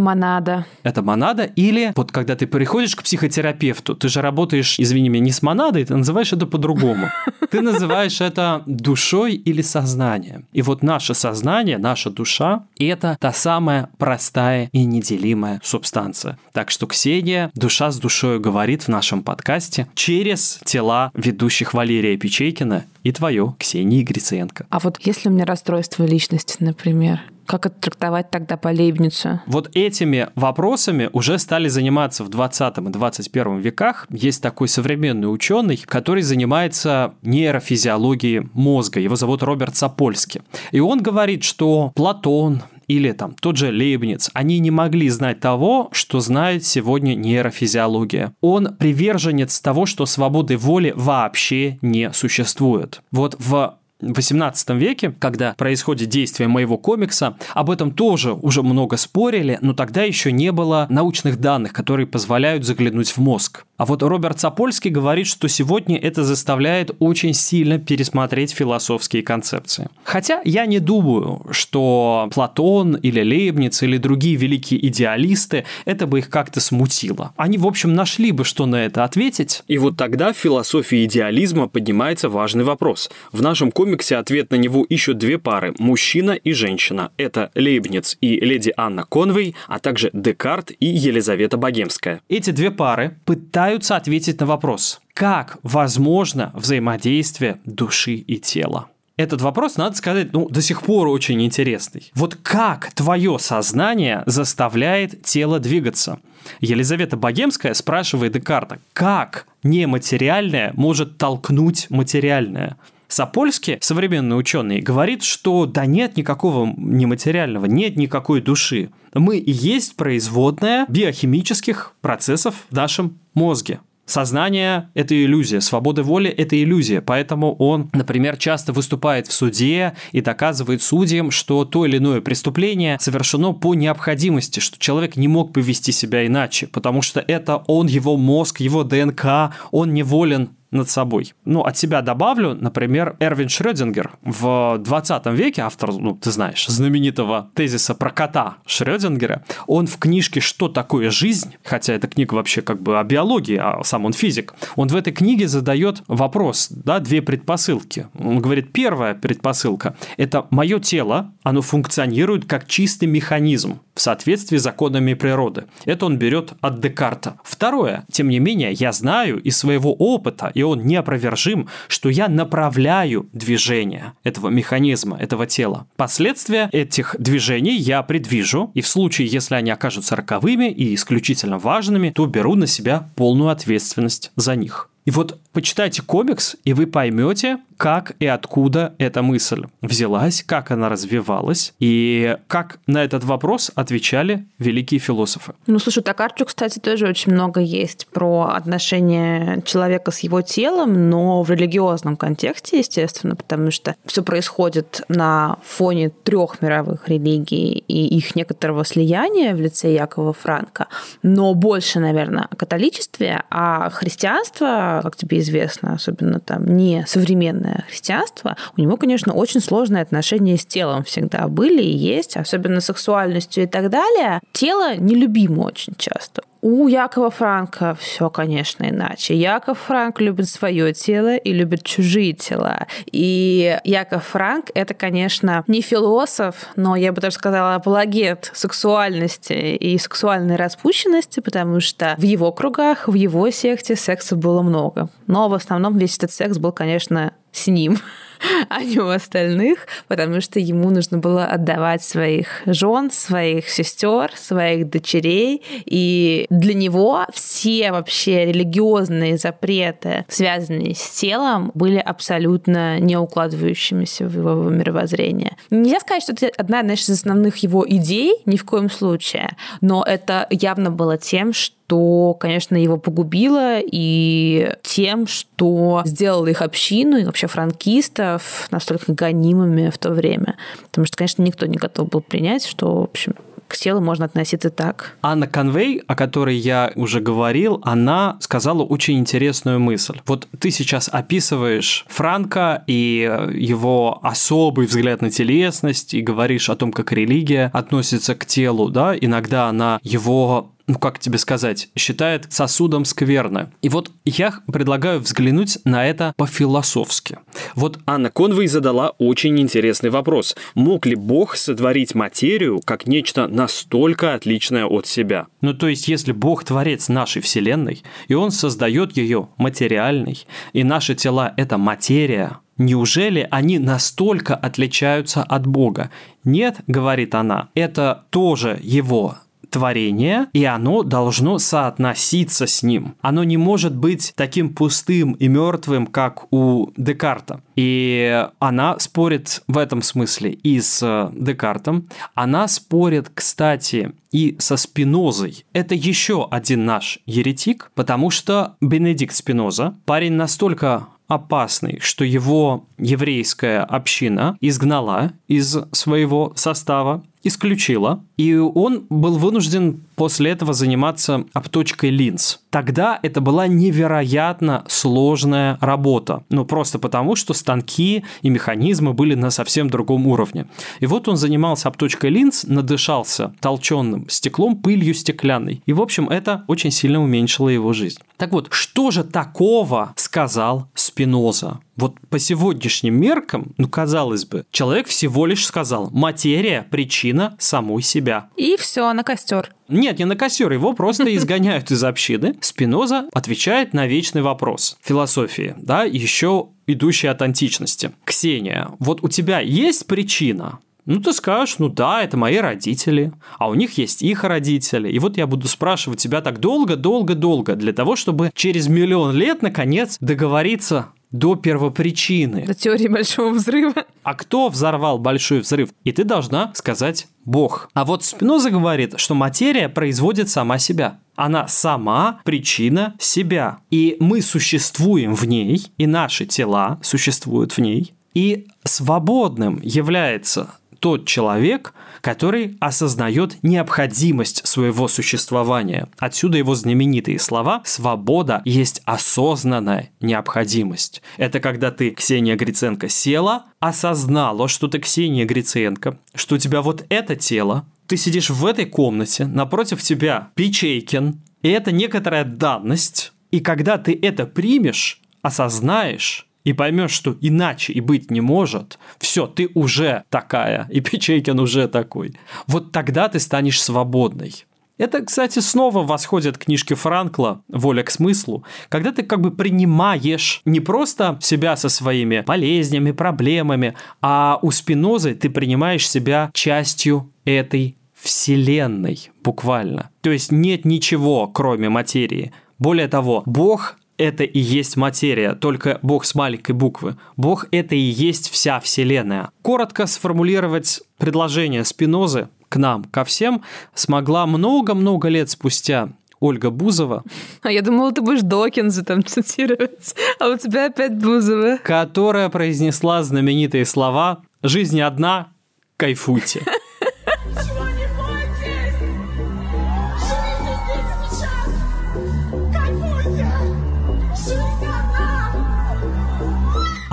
монада. 0.00 0.66
Это 0.82 1.02
монада 1.02 1.44
или 1.44 1.92
вот 1.94 2.10
когда 2.10 2.34
ты 2.34 2.46
приходишь 2.46 2.96
к 2.96 3.02
психотерапевту, 3.02 3.94
ты 3.94 4.08
же 4.08 4.22
работаешь, 4.22 4.80
извини 4.80 5.08
меня, 5.08 5.24
не 5.24 5.30
с 5.30 5.42
монадой, 5.42 5.84
ты 5.84 5.94
называешь 5.94 6.32
это 6.32 6.46
по-другому. 6.46 7.08
Ты 7.50 7.60
называешь 7.60 8.22
это 8.22 8.62
душой 8.64 9.34
или 9.34 9.60
сознанием. 9.60 10.46
И 10.54 10.62
вот 10.62 10.82
наше 10.82 11.12
сознание, 11.12 11.76
наша 11.76 12.08
душа– 12.08 12.64
это 12.78 13.18
та 13.20 13.30
самая 13.32 13.90
простая 13.98 14.70
и 14.72 14.84
неделимая 14.84 15.60
субстанция. 15.62 16.38
Так 16.52 16.70
что 16.70 16.86
Ксения, 16.86 17.50
душа 17.54 17.90
с 17.90 17.98
душой 17.98 18.40
говорит 18.40 18.84
в 18.84 18.88
нашем 18.88 19.22
подкасте 19.22 19.86
через 19.94 20.60
тела 20.64 21.10
ведущих 21.14 21.74
Валерия 21.74 22.16
Печейкина 22.16 22.84
и 23.02 23.12
твое, 23.12 23.54
Ксении 23.58 24.02
Гриценко. 24.02 24.66
А 24.70 24.78
вот 24.78 24.98
если 25.00 25.28
у 25.28 25.32
меня 25.32 25.44
расстройство 25.44 26.04
личности, 26.04 26.56
например, 26.60 27.20
как 27.46 27.66
это 27.66 27.74
трактовать 27.80 28.30
тогда 28.30 28.56
по 28.56 28.68
Лейбницу? 28.68 29.40
Вот 29.46 29.70
этими 29.74 30.28
вопросами 30.36 31.10
уже 31.12 31.38
стали 31.38 31.68
заниматься 31.68 32.24
в 32.24 32.28
20 32.28 32.78
и 32.78 32.80
21 32.80 33.58
веках. 33.58 34.06
Есть 34.10 34.42
такой 34.42 34.68
современный 34.68 35.32
ученый, 35.32 35.76
который 35.76 36.22
занимается 36.22 37.14
нейрофизиологией 37.22 38.48
мозга. 38.52 39.00
Его 39.00 39.16
зовут 39.16 39.42
Роберт 39.42 39.76
Сапольский. 39.76 40.42
И 40.70 40.80
он 40.80 41.02
говорит, 41.02 41.44
что 41.44 41.92
Платон, 41.94 42.62
или 42.88 43.12
там 43.12 43.34
тот 43.38 43.56
же 43.56 43.70
Лейбниц, 43.70 44.30
они 44.34 44.58
не 44.58 44.70
могли 44.70 45.08
знать 45.08 45.40
того, 45.40 45.88
что 45.92 46.20
знает 46.20 46.64
сегодня 46.64 47.14
нейрофизиология. 47.14 48.34
Он 48.40 48.74
приверженец 48.76 49.60
того, 49.60 49.86
что 49.86 50.06
свободы 50.06 50.56
воли 50.56 50.92
вообще 50.94 51.78
не 51.82 52.12
существует. 52.12 53.02
Вот 53.10 53.36
в 53.38 53.78
18 54.02 54.70
веке, 54.70 55.14
когда 55.18 55.54
происходит 55.54 56.08
действие 56.08 56.48
моего 56.48 56.76
комикса, 56.76 57.36
об 57.54 57.70
этом 57.70 57.92
тоже 57.92 58.32
уже 58.34 58.62
много 58.62 58.96
спорили, 58.96 59.58
но 59.60 59.72
тогда 59.72 60.02
еще 60.02 60.32
не 60.32 60.52
было 60.52 60.86
научных 60.90 61.38
данных, 61.40 61.72
которые 61.72 62.06
позволяют 62.06 62.64
заглянуть 62.64 63.10
в 63.10 63.18
мозг. 63.18 63.64
А 63.76 63.86
вот 63.86 64.02
Роберт 64.02 64.40
Сапольский 64.40 64.90
говорит, 64.90 65.26
что 65.26 65.48
сегодня 65.48 65.98
это 65.98 66.24
заставляет 66.24 66.92
очень 66.98 67.34
сильно 67.34 67.78
пересмотреть 67.78 68.52
философские 68.52 69.22
концепции. 69.22 69.88
Хотя 70.04 70.40
я 70.44 70.66
не 70.66 70.78
думаю, 70.78 71.44
что 71.50 72.28
Платон 72.32 72.94
или 72.94 73.20
Лейбниц 73.20 73.82
или 73.82 73.96
другие 73.96 74.36
великие 74.36 74.86
идеалисты 74.88 75.64
это 75.84 76.06
бы 76.06 76.20
их 76.20 76.30
как-то 76.30 76.60
смутило. 76.60 77.32
Они, 77.36 77.58
в 77.58 77.66
общем, 77.66 77.94
нашли 77.94 78.32
бы, 78.32 78.44
что 78.44 78.66
на 78.66 78.84
это 78.84 79.04
ответить. 79.04 79.62
И 79.68 79.78
вот 79.78 79.96
тогда 79.96 80.32
в 80.32 80.36
философии 80.36 81.04
идеализма 81.04 81.68
поднимается 81.68 82.28
важный 82.28 82.64
вопрос. 82.64 83.10
В 83.32 83.42
нашем 83.42 83.72
комиксе 83.72 83.91
ответ 84.16 84.50
на 84.50 84.56
него 84.56 84.84
ищут 84.84 85.18
две 85.18 85.38
пары– 85.38 85.74
мужчина 85.78 86.32
и 86.32 86.52
женщина. 86.52 87.10
Это 87.16 87.50
Лейбниц 87.54 88.16
и 88.20 88.40
леди 88.40 88.72
Анна 88.76 89.04
Конвей, 89.04 89.54
а 89.68 89.78
также 89.78 90.10
Декарт 90.12 90.72
и 90.80 90.86
Елизавета 90.86 91.56
Богемская. 91.56 92.20
Эти 92.28 92.50
две 92.50 92.70
пары 92.70 93.16
пытаются 93.24 93.96
ответить 93.96 94.40
на 94.40 94.46
вопрос, 94.46 95.00
как 95.12 95.58
возможно 95.62 96.50
взаимодействие 96.54 97.60
души 97.64 98.14
и 98.14 98.38
тела. 98.38 98.86
Этот 99.16 99.42
вопрос, 99.42 99.76
надо 99.76 99.94
сказать, 99.96 100.32
ну, 100.32 100.48
до 100.48 100.62
сих 100.62 100.82
пор 100.82 101.08
очень 101.08 101.42
интересный. 101.42 102.10
Вот 102.14 102.34
как 102.36 102.92
твое 102.94 103.38
сознание 103.38 104.22
заставляет 104.26 105.22
тело 105.22 105.60
двигаться? 105.60 106.18
Елизавета 106.60 107.16
Богемская 107.16 107.74
спрашивает 107.74 108.32
Декарта, 108.32 108.78
как 108.94 109.46
нематериальное 109.62 110.72
может 110.74 111.18
толкнуть 111.18 111.86
материальное? 111.90 112.76
Сапольский, 113.12 113.76
современный 113.82 114.38
ученый, 114.38 114.80
говорит, 114.80 115.22
что 115.22 115.66
да 115.66 115.84
нет 115.84 116.16
никакого 116.16 116.72
нематериального, 116.78 117.66
нет 117.66 117.96
никакой 117.96 118.40
души. 118.40 118.88
Мы 119.12 119.36
и 119.36 119.50
есть 119.52 119.96
производная 119.96 120.86
биохимических 120.88 121.92
процессов 122.00 122.54
в 122.70 122.74
нашем 122.74 123.18
мозге. 123.34 123.80
Сознание– 124.06 124.88
это 124.94 125.14
иллюзия, 125.14 125.60
свобода 125.60 126.02
воли– 126.02 126.30
это 126.30 126.60
иллюзия, 126.60 127.02
поэтому 127.02 127.54
он, 127.56 127.90
например, 127.92 128.38
часто 128.38 128.72
выступает 128.72 129.26
в 129.26 129.32
суде 129.32 129.92
и 130.12 130.22
доказывает 130.22 130.82
судьям, 130.82 131.30
что 131.30 131.66
то 131.66 131.84
или 131.84 131.98
иное 131.98 132.22
преступление 132.22 132.96
совершено 132.98 133.52
по 133.52 133.74
необходимости, 133.74 134.58
что 134.60 134.78
человек 134.78 135.16
не 135.16 135.28
мог 135.28 135.52
повести 135.52 135.92
себя 135.92 136.26
иначе, 136.26 136.66
потому 136.66 137.02
что 137.02 137.20
это 137.20 137.58
он, 137.66 137.88
его 137.88 138.16
мозг, 138.16 138.60
его 138.60 138.84
ДНК, 138.84 139.54
он 139.70 139.92
неволен 139.92 140.50
над 140.72 140.90
собой. 140.90 141.34
Ну, 141.44 141.60
от 141.60 141.76
себя 141.76 142.02
добавлю, 142.02 142.54
например, 142.54 143.16
Эрвин 143.20 143.48
Шрёдингер 143.48 144.12
в 144.22 144.78
20 144.78 145.26
веке, 145.26 145.62
автор, 145.62 145.92
ну, 145.92 146.16
ты 146.16 146.30
знаешь, 146.30 146.66
знаменитого 146.66 147.50
тезиса 147.54 147.94
про 147.94 148.10
кота 148.10 148.56
Шрёдингера, 148.66 149.44
он 149.66 149.86
в 149.86 149.98
книжке 149.98 150.40
«Что 150.40 150.68
такое 150.68 151.10
жизнь?», 151.10 151.54
хотя 151.62 151.92
эта 151.92 152.08
книга 152.08 152.34
вообще 152.34 152.62
как 152.62 152.82
бы 152.82 152.98
о 152.98 153.04
биологии, 153.04 153.56
а 153.56 153.82
сам 153.84 154.04
он 154.04 154.12
физик, 154.12 154.54
он 154.76 154.88
в 154.88 154.96
этой 154.96 155.12
книге 155.12 155.46
задает 155.46 156.02
вопрос, 156.08 156.68
да, 156.70 156.98
две 156.98 157.22
предпосылки. 157.22 158.08
Он 158.18 158.40
говорит, 158.40 158.72
первая 158.72 159.14
предпосылка– 159.14 159.96
это 160.16 160.46
мое 160.50 160.80
тело, 160.80 161.32
оно 161.42 161.62
функционирует 161.62 162.46
как 162.46 162.66
чистый 162.66 163.06
механизм 163.06 163.80
в 163.94 164.00
соответствии 164.00 164.56
с 164.56 164.62
законами 164.62 165.12
природы. 165.14 165.64
Это 165.84 166.06
он 166.06 166.16
берет 166.16 166.54
от 166.62 166.80
Декарта. 166.80 167.36
Второе, 167.44 168.06
тем 168.10 168.30
не 168.30 168.38
менее, 168.38 168.72
я 168.72 168.90
знаю 168.92 169.38
из 169.42 169.58
своего 169.58 169.92
опыта, 169.92 170.50
и 170.54 170.61
он 170.62 170.84
неопровержим, 170.84 171.68
что 171.88 172.08
я 172.08 172.28
направляю 172.28 173.28
движение 173.32 174.12
этого 174.24 174.48
механизма, 174.48 175.18
этого 175.18 175.46
тела. 175.46 175.86
Последствия 175.96 176.68
этих 176.72 177.16
движений 177.18 177.76
я 177.76 178.02
предвижу, 178.02 178.70
и 178.74 178.80
в 178.80 178.86
случае, 178.86 179.28
если 179.28 179.54
они 179.54 179.70
окажутся 179.70 180.16
роковыми 180.16 180.70
и 180.70 180.94
исключительно 180.94 181.58
важными, 181.58 182.10
то 182.10 182.26
беру 182.26 182.54
на 182.54 182.66
себя 182.66 183.10
полную 183.16 183.50
ответственность 183.50 184.32
за 184.36 184.56
них. 184.56 184.88
И 185.04 185.10
вот 185.10 185.40
почитайте 185.52 186.02
комикс, 186.02 186.56
и 186.64 186.72
вы 186.72 186.86
поймете, 186.86 187.58
как 187.76 188.12
и 188.20 188.26
откуда 188.26 188.94
эта 188.98 189.22
мысль 189.22 189.64
взялась, 189.80 190.44
как 190.46 190.70
она 190.70 190.88
развивалась, 190.88 191.74
и 191.80 192.36
как 192.46 192.78
на 192.86 193.02
этот 193.02 193.24
вопрос 193.24 193.72
отвечали 193.74 194.46
великие 194.60 195.00
философы. 195.00 195.54
Ну, 195.66 195.80
слушай, 195.80 196.00
Токарчук, 196.00 196.48
кстати, 196.48 196.78
тоже 196.78 197.08
очень 197.08 197.32
много 197.32 197.60
есть 197.60 198.06
про 198.06 198.52
отношения 198.54 199.60
человека 199.62 200.12
с 200.12 200.20
его 200.20 200.42
телом, 200.42 201.10
но 201.10 201.42
в 201.42 201.50
религиозном 201.50 202.16
контексте, 202.16 202.78
естественно, 202.78 203.34
потому 203.34 203.72
что 203.72 203.96
все 204.06 204.22
происходит 204.22 205.02
на 205.08 205.58
фоне 205.64 206.10
трех 206.10 206.62
мировых 206.62 207.08
религий 207.08 207.82
и 207.88 208.16
их 208.16 208.36
некоторого 208.36 208.84
слияния 208.84 209.54
в 209.54 209.60
лице 209.60 209.92
Якова 209.92 210.32
Франка, 210.32 210.86
но 211.24 211.52
больше, 211.54 211.98
наверное, 211.98 212.46
о 212.48 212.54
католичестве, 212.54 213.42
а 213.50 213.90
христианство 213.90 215.00
как 215.02 215.16
тебе 215.16 215.41
известно, 215.42 215.94
особенно 215.94 216.40
там 216.40 216.64
не 216.66 217.04
современное 217.06 217.84
христианство, 217.88 218.56
у 218.76 218.80
него, 218.80 218.96
конечно, 218.96 219.32
очень 219.32 219.60
сложные 219.60 220.02
отношения 220.02 220.56
с 220.56 220.64
телом 220.64 221.04
всегда 221.04 221.48
были 221.48 221.82
и 221.82 221.96
есть, 221.96 222.36
особенно 222.36 222.80
сексуальностью 222.80 223.64
и 223.64 223.66
так 223.66 223.90
далее. 223.90 224.40
Тело 224.52 224.96
нелюбимо 224.96 225.62
очень 225.62 225.94
часто 225.96 226.42
У 226.64 226.86
Якова 226.86 227.30
Франка 227.30 227.96
все, 227.98 228.30
конечно, 228.30 228.88
иначе. 228.88 229.34
Яков 229.34 229.78
Франк 229.80 230.20
любит 230.20 230.48
свое 230.48 230.92
тело 230.92 231.34
и 231.34 231.52
любит 231.52 231.82
чужие 231.82 232.34
тела. 232.34 232.86
И 233.10 233.80
Яков 233.82 234.24
Франк— 234.26 234.66
это, 234.74 234.94
конечно, 234.94 235.64
не 235.66 235.80
философ, 235.80 236.68
но 236.76 236.94
я 236.94 237.10
бы 237.10 237.20
даже 237.20 237.34
сказала 237.34 237.74
апологет 237.74 238.52
сексуальности 238.54 239.74
и 239.74 239.98
сексуальной 239.98 240.54
распущенности, 240.54 241.40
потому 241.40 241.80
что 241.80 242.14
в 242.16 242.22
его 242.22 242.52
кругах, 242.52 243.08
в 243.08 243.14
его 243.14 243.50
секте 243.50 243.96
секса 243.96 244.36
было 244.36 244.62
много. 244.62 245.08
Но 245.26 245.48
в 245.48 245.54
основном 245.54 245.98
весь 245.98 246.16
этот 246.16 246.30
секс 246.30 246.58
был, 246.58 246.70
конечно, 246.70 247.32
с 247.52 247.66
ним, 247.66 247.98
а 248.68 248.82
не 248.82 248.98
у 248.98 249.08
остальных, 249.08 249.86
потому 250.08 250.40
что 250.40 250.58
ему 250.58 250.90
нужно 250.90 251.18
было 251.18 251.44
отдавать 251.44 252.02
своих 252.02 252.62
жен, 252.66 253.10
своих 253.10 253.68
сестер, 253.68 254.32
своих 254.34 254.88
дочерей. 254.88 255.62
И 255.84 256.46
для 256.50 256.74
него 256.74 257.26
все 257.32 257.92
вообще 257.92 258.46
религиозные 258.46 259.36
запреты, 259.36 260.24
связанные 260.28 260.94
с 260.94 261.10
телом, 261.10 261.70
были 261.74 261.98
абсолютно 261.98 262.98
не 262.98 263.16
укладывающимися 263.16 264.26
в 264.26 264.36
его 264.36 264.70
мировоззрение. 264.70 265.56
Нельзя 265.70 266.00
сказать, 266.00 266.22
что 266.22 266.32
это 266.32 266.48
одна 266.56 266.80
из 266.80 267.08
основных 267.08 267.58
его 267.58 267.84
идей, 267.88 268.36
ни 268.46 268.56
в 268.56 268.64
коем 268.64 268.90
случае, 268.90 269.56
но 269.80 270.02
это 270.02 270.46
явно 270.50 270.90
было 270.90 271.16
тем, 271.18 271.52
что 271.52 271.81
что, 271.92 272.32
конечно, 272.40 272.74
его 272.74 272.96
погубило 272.96 273.78
и 273.78 274.74
тем, 274.82 275.26
что 275.26 276.00
сделало 276.06 276.46
их 276.46 276.62
общину 276.62 277.18
и 277.18 277.24
вообще 277.24 277.48
франкистов 277.48 278.68
настолько 278.70 279.12
гонимыми 279.12 279.90
в 279.90 279.98
то 279.98 280.10
время. 280.10 280.56
Потому 280.84 281.06
что, 281.06 281.18
конечно, 281.18 281.42
никто 281.42 281.66
не 281.66 281.76
готов 281.76 282.08
был 282.08 282.22
принять, 282.22 282.64
что, 282.64 283.00
в 283.00 283.04
общем, 283.04 283.34
к 283.68 283.76
телу 283.76 284.00
можно 284.00 284.24
относиться 284.24 284.70
так. 284.70 285.16
Анна 285.20 285.46
Конвей, 285.46 286.02
о 286.06 286.14
которой 286.14 286.56
я 286.56 286.92
уже 286.94 287.20
говорил, 287.20 287.80
она 287.84 288.38
сказала 288.40 288.82
очень 288.82 289.18
интересную 289.18 289.78
мысль. 289.78 290.18
Вот 290.26 290.48
ты 290.58 290.70
сейчас 290.70 291.10
описываешь 291.12 292.06
Франка 292.08 292.84
и 292.86 293.30
его 293.52 294.18
особый 294.22 294.86
взгляд 294.86 295.20
на 295.20 295.30
телесность 295.30 296.14
и 296.14 296.22
говоришь 296.22 296.70
о 296.70 296.76
том, 296.76 296.90
как 296.90 297.12
религия 297.12 297.70
относится 297.74 298.34
к 298.34 298.46
телу, 298.46 298.88
да, 298.88 299.14
иногда 299.14 299.68
она 299.68 300.00
его 300.02 300.72
ну 300.86 300.98
как 300.98 301.18
тебе 301.18 301.38
сказать, 301.38 301.88
считает 301.96 302.52
сосудом 302.52 303.04
скверно. 303.04 303.72
И 303.82 303.88
вот 303.88 304.10
я 304.24 304.54
предлагаю 304.66 305.20
взглянуть 305.20 305.78
на 305.84 306.06
это 306.06 306.32
по-философски. 306.36 307.38
Вот 307.74 307.98
Анна 308.06 308.30
Конвей 308.30 308.66
задала 308.66 309.10
очень 309.18 309.58
интересный 309.60 310.10
вопрос. 310.10 310.54
Мог 310.74 311.06
ли 311.06 311.14
Бог 311.14 311.56
сотворить 311.56 312.14
материю 312.14 312.80
как 312.84 313.06
нечто 313.06 313.46
настолько 313.46 314.34
отличное 314.34 314.86
от 314.86 315.06
себя? 315.06 315.46
Ну 315.60 315.74
то 315.74 315.88
есть, 315.88 316.08
если 316.08 316.32
Бог 316.32 316.64
творец 316.64 317.08
нашей 317.08 317.42
Вселенной, 317.42 318.02
и 318.28 318.34
Он 318.34 318.50
создает 318.50 319.16
ее 319.16 319.48
материальной, 319.56 320.46
и 320.72 320.84
наши 320.84 321.14
тела– 321.14 321.52
это 321.56 321.78
материя, 321.78 322.58
Неужели 322.78 323.46
они 323.50 323.78
настолько 323.78 324.56
отличаются 324.56 325.42
от 325.42 325.66
Бога? 325.66 326.10
Нет, 326.42 326.78
говорит 326.86 327.34
она, 327.34 327.68
это 327.74 328.24
тоже 328.30 328.78
его 328.82 329.36
творение, 329.72 330.46
и 330.52 330.64
оно 330.64 331.02
должно 331.02 331.58
соотноситься 331.58 332.66
с 332.66 332.82
ним. 332.82 333.16
Оно 333.20 333.42
не 333.42 333.56
может 333.56 333.96
быть 333.96 334.32
таким 334.36 334.74
пустым 334.74 335.32
и 335.32 335.48
мертвым, 335.48 336.06
как 336.06 336.52
у 336.52 336.90
Декарта. 336.96 337.62
И 337.74 338.46
она 338.58 338.98
спорит 338.98 339.62
в 339.66 339.78
этом 339.78 340.02
смысле 340.02 340.52
и 340.52 340.80
с 340.80 341.30
Декартом. 341.34 342.06
Она 342.34 342.68
спорит, 342.68 343.30
кстати, 343.34 344.12
и 344.30 344.56
со 344.58 344.76
Спинозой. 344.76 345.64
Это 345.72 345.94
еще 345.94 346.46
один 346.50 346.84
наш 346.84 347.18
еретик, 347.26 347.90
потому 347.94 348.30
что 348.30 348.76
Бенедикт 348.80 349.34
Спиноза, 349.34 349.94
парень 350.04 350.32
настолько 350.32 351.08
опасный, 351.28 351.98
что 352.00 352.24
его 352.24 352.86
еврейская 352.98 353.80
община 353.80 354.56
изгнала 354.60 355.32
из 355.48 355.76
своего 355.92 356.52
состава, 356.56 357.24
исключила, 357.42 358.22
и 358.36 358.54
он 358.54 359.04
был 359.08 359.38
вынужден 359.38 360.00
после 360.22 360.52
этого 360.52 360.72
заниматься 360.72 361.46
обточкой 361.52 362.10
линз. 362.10 362.60
Тогда 362.70 363.18
это 363.24 363.40
была 363.40 363.66
невероятно 363.66 364.84
сложная 364.86 365.78
работа. 365.80 366.44
Ну, 366.48 366.64
просто 366.64 367.00
потому, 367.00 367.34
что 367.34 367.54
станки 367.54 368.24
и 368.40 368.48
механизмы 368.48 369.14
были 369.14 369.34
на 369.34 369.50
совсем 369.50 369.90
другом 369.90 370.28
уровне. 370.28 370.66
И 371.00 371.06
вот 371.06 371.26
он 371.26 371.36
занимался 371.36 371.88
обточкой 371.88 372.30
линз, 372.30 372.62
надышался 372.62 373.52
толченным 373.58 374.28
стеклом, 374.28 374.76
пылью 374.76 375.12
стеклянной. 375.12 375.82
И, 375.86 375.92
в 375.92 376.00
общем, 376.00 376.28
это 376.28 376.64
очень 376.68 376.92
сильно 376.92 377.20
уменьшило 377.20 377.68
его 377.68 377.92
жизнь. 377.92 378.20
Так 378.36 378.52
вот, 378.52 378.68
что 378.70 379.10
же 379.10 379.24
такого 379.24 380.12
сказал 380.16 380.88
Спиноза? 380.94 381.80
Вот 381.96 382.14
по 382.30 382.38
сегодняшним 382.38 383.20
меркам, 383.20 383.74
ну, 383.76 383.88
казалось 383.88 384.46
бы, 384.46 384.64
человек 384.70 385.08
всего 385.08 385.46
лишь 385.46 385.66
сказал 385.66 386.10
«материя– 386.10 386.86
причина 386.90 387.54
самой 387.58 388.02
себя». 388.02 388.48
И 388.56 388.76
все, 388.78 389.12
на 389.12 389.22
костер. 389.24 389.72
Нет, 389.92 390.18
не 390.18 390.24
на 390.24 390.36
костер, 390.36 390.72
его 390.72 390.94
просто 390.94 391.24
изгоняют 391.36 391.90
из 391.90 392.02
общины. 392.02 392.56
Спиноза 392.60 393.28
отвечает 393.32 393.92
на 393.92 394.06
вечный 394.06 394.42
вопрос 394.42 394.96
философии, 395.02 395.74
да, 395.76 396.04
еще 396.04 396.68
идущий 396.86 397.28
от 397.28 397.42
античности. 397.42 398.12
Ксения, 398.24 398.90
вот 398.98 399.22
у 399.22 399.28
тебя 399.28 399.60
есть 399.60 400.06
причина? 400.06 400.78
Ну, 401.04 401.20
ты 401.20 401.32
скажешь, 401.32 401.76
ну 401.78 401.88
да, 401.88 402.22
это 402.22 402.36
мои 402.36 402.58
родители, 402.58 403.32
а 403.58 403.68
у 403.68 403.74
них 403.74 403.98
есть 403.98 404.22
их 404.22 404.44
родители. 404.44 405.10
И 405.10 405.18
вот 405.18 405.36
я 405.36 405.48
буду 405.48 405.66
спрашивать 405.66 406.20
тебя 406.20 406.40
так 406.40 406.60
долго, 406.60 406.94
долго, 406.94 407.34
долго, 407.34 407.74
для 407.74 407.92
того, 407.92 408.14
чтобы 408.14 408.52
через 408.54 408.86
миллион 408.86 409.34
лет, 409.34 409.62
наконец, 409.62 410.16
договориться 410.20 411.08
до 411.32 411.56
первопричины. 411.56 412.66
До 412.66 412.74
теории 412.74 413.08
большого 413.08 413.54
взрыва. 413.54 414.04
А 414.22 414.34
кто 414.34 414.68
взорвал 414.68 415.18
большой 415.18 415.60
взрыв? 415.60 415.90
И 416.04 416.12
ты 416.12 416.24
должна 416.24 416.72
сказать 416.74 417.26
Бог. 417.44 417.90
А 417.94 418.04
вот 418.04 418.24
Спиноза 418.24 418.70
говорит, 418.70 419.14
что 419.16 419.34
материя 419.34 419.88
производит 419.88 420.48
сама 420.48 420.78
себя. 420.78 421.18
Она 421.34 421.66
сама 421.66 422.40
причина 422.44 423.14
себя. 423.18 423.78
И 423.90 424.16
мы 424.20 424.42
существуем 424.42 425.34
в 425.34 425.44
ней, 425.44 425.90
и 425.96 426.06
наши 426.06 426.46
тела 426.46 427.00
существуют 427.02 427.72
в 427.72 427.78
ней. 427.78 428.14
И 428.34 428.68
свободным 428.84 429.80
является 429.82 430.74
тот 431.02 431.26
человек, 431.26 431.94
который 432.20 432.76
осознает 432.78 433.56
необходимость 433.62 434.64
своего 434.66 435.08
существования. 435.08 436.08
Отсюда 436.16 436.58
его 436.58 436.76
знаменитые 436.76 437.40
слова 437.40 437.82
«свобода 437.84 438.62
есть 438.64 439.02
осознанная 439.04 440.10
необходимость». 440.20 441.20
Это 441.38 441.58
когда 441.58 441.90
ты, 441.90 442.10
Ксения 442.10 442.54
Гриценко, 442.54 443.08
села, 443.08 443.64
осознала, 443.80 444.68
что 444.68 444.86
ты 444.86 445.00
Ксения 445.00 445.44
Гриценко, 445.44 446.20
что 446.36 446.54
у 446.54 446.58
тебя 446.58 446.82
вот 446.82 447.04
это 447.08 447.34
тело, 447.34 447.84
ты 448.06 448.16
сидишь 448.16 448.50
в 448.50 448.64
этой 448.64 448.86
комнате, 448.86 449.46
напротив 449.46 450.02
тебя 450.02 450.50
Пичейкин, 450.54 451.40
и 451.62 451.68
это 451.68 451.90
некоторая 451.90 452.44
данность, 452.44 453.32
и 453.50 453.58
когда 453.58 453.98
ты 453.98 454.16
это 454.22 454.46
примешь, 454.46 455.20
осознаешь, 455.42 456.46
и 456.64 456.72
поймешь, 456.72 457.12
что 457.12 457.36
иначе 457.40 457.92
и 457.92 458.00
быть 458.00 458.30
не 458.30 458.40
может, 458.40 458.98
все, 459.18 459.46
ты 459.46 459.70
уже 459.74 460.24
такая, 460.28 460.88
и 460.90 461.00
Печейкин 461.00 461.58
уже 461.58 461.88
такой. 461.88 462.34
Вот 462.66 462.92
тогда 462.92 463.28
ты 463.28 463.38
станешь 463.38 463.82
свободной. 463.82 464.64
Это, 464.98 465.24
кстати, 465.24 465.58
снова 465.58 466.04
восходит 466.04 466.58
к 466.58 466.64
книжке 466.64 466.94
Франкла 466.94 467.62
«Воля 467.68 468.02
к 468.02 468.10
смыслу», 468.10 468.64
когда 468.88 469.10
ты 469.10 469.22
как 469.22 469.40
бы 469.40 469.50
принимаешь 469.50 470.60
не 470.64 470.80
просто 470.80 471.38
себя 471.40 471.76
со 471.76 471.88
своими 471.88 472.42
болезнями, 472.46 473.10
проблемами, 473.10 473.94
а 474.20 474.58
у 474.62 474.70
Спинозы 474.70 475.34
ты 475.34 475.50
принимаешь 475.50 476.08
себя 476.08 476.50
частью 476.52 477.32
этой 477.44 477.96
вселенной, 478.14 479.30
буквально. 479.42 480.10
То 480.20 480.30
есть 480.30 480.52
нет 480.52 480.84
ничего, 480.84 481.48
кроме 481.48 481.88
материи. 481.88 482.52
Более 482.78 483.08
того, 483.08 483.42
Бог 483.46 483.96
это 484.22 484.44
и 484.44 484.58
есть 484.58 484.96
материя, 484.96 485.54
только 485.54 485.98
Бог 486.02 486.24
с 486.24 486.34
маленькой 486.34 486.72
буквы. 486.72 487.16
Бог– 487.36 487.66
это 487.72 487.94
и 487.94 487.98
есть 487.98 488.50
вся 488.50 488.78
Вселенная. 488.78 489.50
Коротко 489.62 490.06
сформулировать 490.06 491.02
предложение 491.18 491.84
Спинозы 491.84 492.48
к 492.68 492.76
нам, 492.76 493.04
ко 493.04 493.24
всем, 493.24 493.62
смогла 493.94 494.46
много-много 494.46 495.28
лет 495.28 495.50
спустя 495.50 496.10
Ольга 496.38 496.70
Бузова. 496.70 497.24
А 497.62 497.70
я 497.70 497.82
думала, 497.82 498.12
ты 498.12 498.22
будешь 498.22 498.42
Докинза 498.42 499.04
там 499.04 499.24
цитировать, 499.24 500.14
а 500.38 500.48
у 500.48 500.56
тебя 500.56 500.86
опять 500.86 501.18
Бузова. 501.18 501.78
Которая 501.82 502.48
произнесла 502.48 503.22
знаменитые 503.22 503.84
слова 503.84 504.42
«Жизнь 504.62 505.00
одна, 505.00 505.48
кайфуйте». 505.96 506.62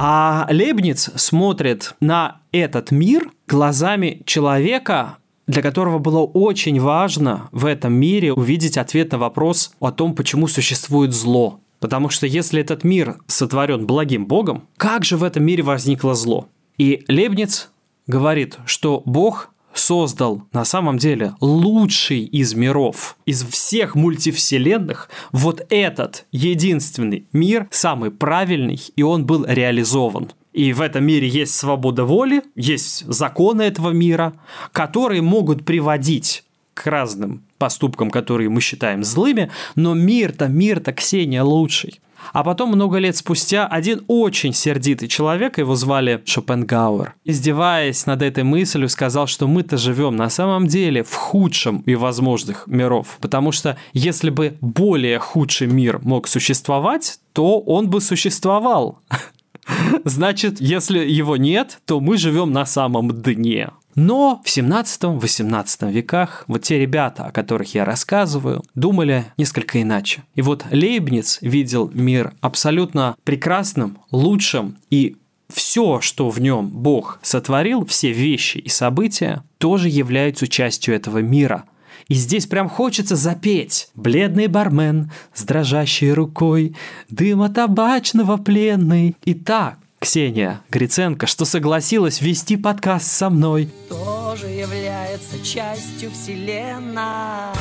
А 0.01 0.47
Лебниц 0.49 1.11
смотрит 1.15 1.93
на 1.99 2.39
этот 2.53 2.89
мир 2.89 3.31
глазами 3.49 4.21
человека, 4.25 5.17
для 5.45 5.61
которого 5.61 5.99
было 5.99 6.19
очень 6.19 6.79
важно 6.79 7.49
в 7.51 7.65
этом 7.65 7.91
мире 7.91 8.31
увидеть 8.31 8.77
ответ 8.77 9.11
на 9.11 9.17
вопрос 9.17 9.73
о 9.81 9.91
том, 9.91 10.15
почему 10.15 10.47
существует 10.47 11.11
зло. 11.11 11.59
Потому 11.81 12.07
что 12.07 12.27
если 12.27 12.61
этот 12.61 12.85
мир 12.85 13.17
сотворен 13.27 13.85
благим 13.85 14.25
Богом, 14.25 14.69
как 14.77 15.03
же 15.03 15.17
в 15.17 15.23
этом 15.25 15.43
мире 15.43 15.63
возникло 15.63 16.15
зло? 16.15 16.47
И 16.77 17.03
Лебниц 17.09 17.69
говорит, 18.07 18.57
что 18.65 19.03
Бог 19.03 19.53
создал 19.73 20.43
на 20.53 20.65
самом 20.65 20.97
деле 20.97 21.33
лучший 21.39 22.21
из 22.23 22.53
миров, 22.53 23.17
из 23.25 23.43
всех 23.43 23.95
мультивселенных, 23.95 25.09
вот 25.31 25.65
этот 25.69 26.25
единственный 26.31 27.25
мир 27.33 27.67
самый 27.71 28.11
правильный, 28.11 28.79
и 28.95 29.03
он 29.03 29.25
был 29.25 29.45
реализован. 29.45 30.31
И 30.53 30.73
в 30.73 30.81
этом 30.81 31.05
мире 31.05 31.27
есть 31.27 31.55
свобода 31.55 32.05
воли, 32.05 32.41
есть 32.55 33.05
законы 33.05 33.61
этого 33.63 33.91
мира, 33.91 34.33
которые 34.71 35.21
могут 35.21 35.63
приводить 35.63 36.43
к 36.73 36.87
разным 36.87 37.43
поступкам, 37.57 38.09
которые 38.09 38.49
мы 38.49 38.61
считаем 38.61 39.03
злыми, 39.03 39.51
но 39.75 39.93
мир-то, 39.93 40.47
мир-то, 40.47 40.93
Ксения, 40.93 41.43
лучший. 41.43 41.99
А 42.33 42.43
потом, 42.43 42.69
много 42.71 42.97
лет 42.97 43.15
спустя, 43.15 43.67
один 43.67 44.03
очень 44.07 44.53
сердитый 44.53 45.07
человек, 45.07 45.57
его 45.57 45.75
звали 45.75 46.21
Шопенгауэр, 46.25 47.15
издеваясь 47.25 48.05
над 48.05 48.21
этой 48.21 48.43
мыслью, 48.43 48.89
сказал, 48.89 49.27
что 49.27 49.47
мы-то 49.47 49.77
живем 49.77 50.15
на 50.15 50.29
самом 50.29 50.67
деле 50.67 51.03
в 51.03 51.13
худшем 51.13 51.79
и 51.85 51.95
возможных 51.95 52.67
миров. 52.67 53.17
Потому 53.21 53.51
что 53.51 53.77
если 53.93 54.29
бы 54.29 54.57
более 54.61 55.19
худший 55.19 55.67
мир 55.67 55.99
мог 56.03 56.27
существовать, 56.27 57.19
то 57.33 57.59
он 57.59 57.89
бы 57.89 58.01
существовал. 58.01 58.99
Значит, 60.03 60.59
если 60.59 60.99
его 60.99 61.37
нет, 61.37 61.79
то 61.85 61.99
мы 61.99 62.17
живем 62.17 62.51
на 62.51 62.65
самом 62.65 63.11
дне. 63.21 63.69
Но 64.01 64.41
в 64.45 64.47
17-18 64.47 65.91
веках 65.91 66.45
вот 66.47 66.63
те 66.63 66.79
ребята, 66.79 67.25
о 67.25 67.31
которых 67.33 67.73
я 67.75 67.83
рассказываю, 67.83 68.63
думали 68.73 69.25
несколько 69.35 69.81
иначе. 69.81 70.23
И 70.35 70.41
вот 70.41 70.65
Лейбниц 70.71 71.39
видел 71.41 71.91
мир 71.93 72.33
абсолютно 72.39 73.17
прекрасным, 73.25 73.97
лучшим 74.09 74.77
и 74.89 75.17
все, 75.49 75.99
что 75.99 76.29
в 76.29 76.39
нем 76.39 76.69
Бог 76.69 77.19
сотворил, 77.23 77.85
все 77.85 78.13
вещи 78.13 78.59
и 78.59 78.69
события, 78.69 79.43
тоже 79.57 79.89
являются 79.89 80.47
частью 80.47 80.95
этого 80.95 81.17
мира. 81.17 81.65
И 82.07 82.13
здесь 82.13 82.47
прям 82.47 82.69
хочется 82.69 83.17
запеть. 83.17 83.89
Бледный 83.95 84.47
бармен 84.47 85.11
с 85.33 85.43
дрожащей 85.43 86.13
рукой, 86.13 86.73
дыма 87.09 87.49
табачного 87.49 88.37
пленный. 88.37 89.17
И 89.25 89.33
так, 89.33 89.77
Ксения 89.99 90.61
Гриценко, 90.69 91.27
что 91.27 91.45
согласилась 91.45 92.21
вести 92.21 92.55
подкаст 92.55 93.07
со 93.07 93.29
мной. 93.29 93.69
Тоже 93.89 94.47
является 94.47 95.43
частью 95.43 96.11
вселенной. 96.11 97.53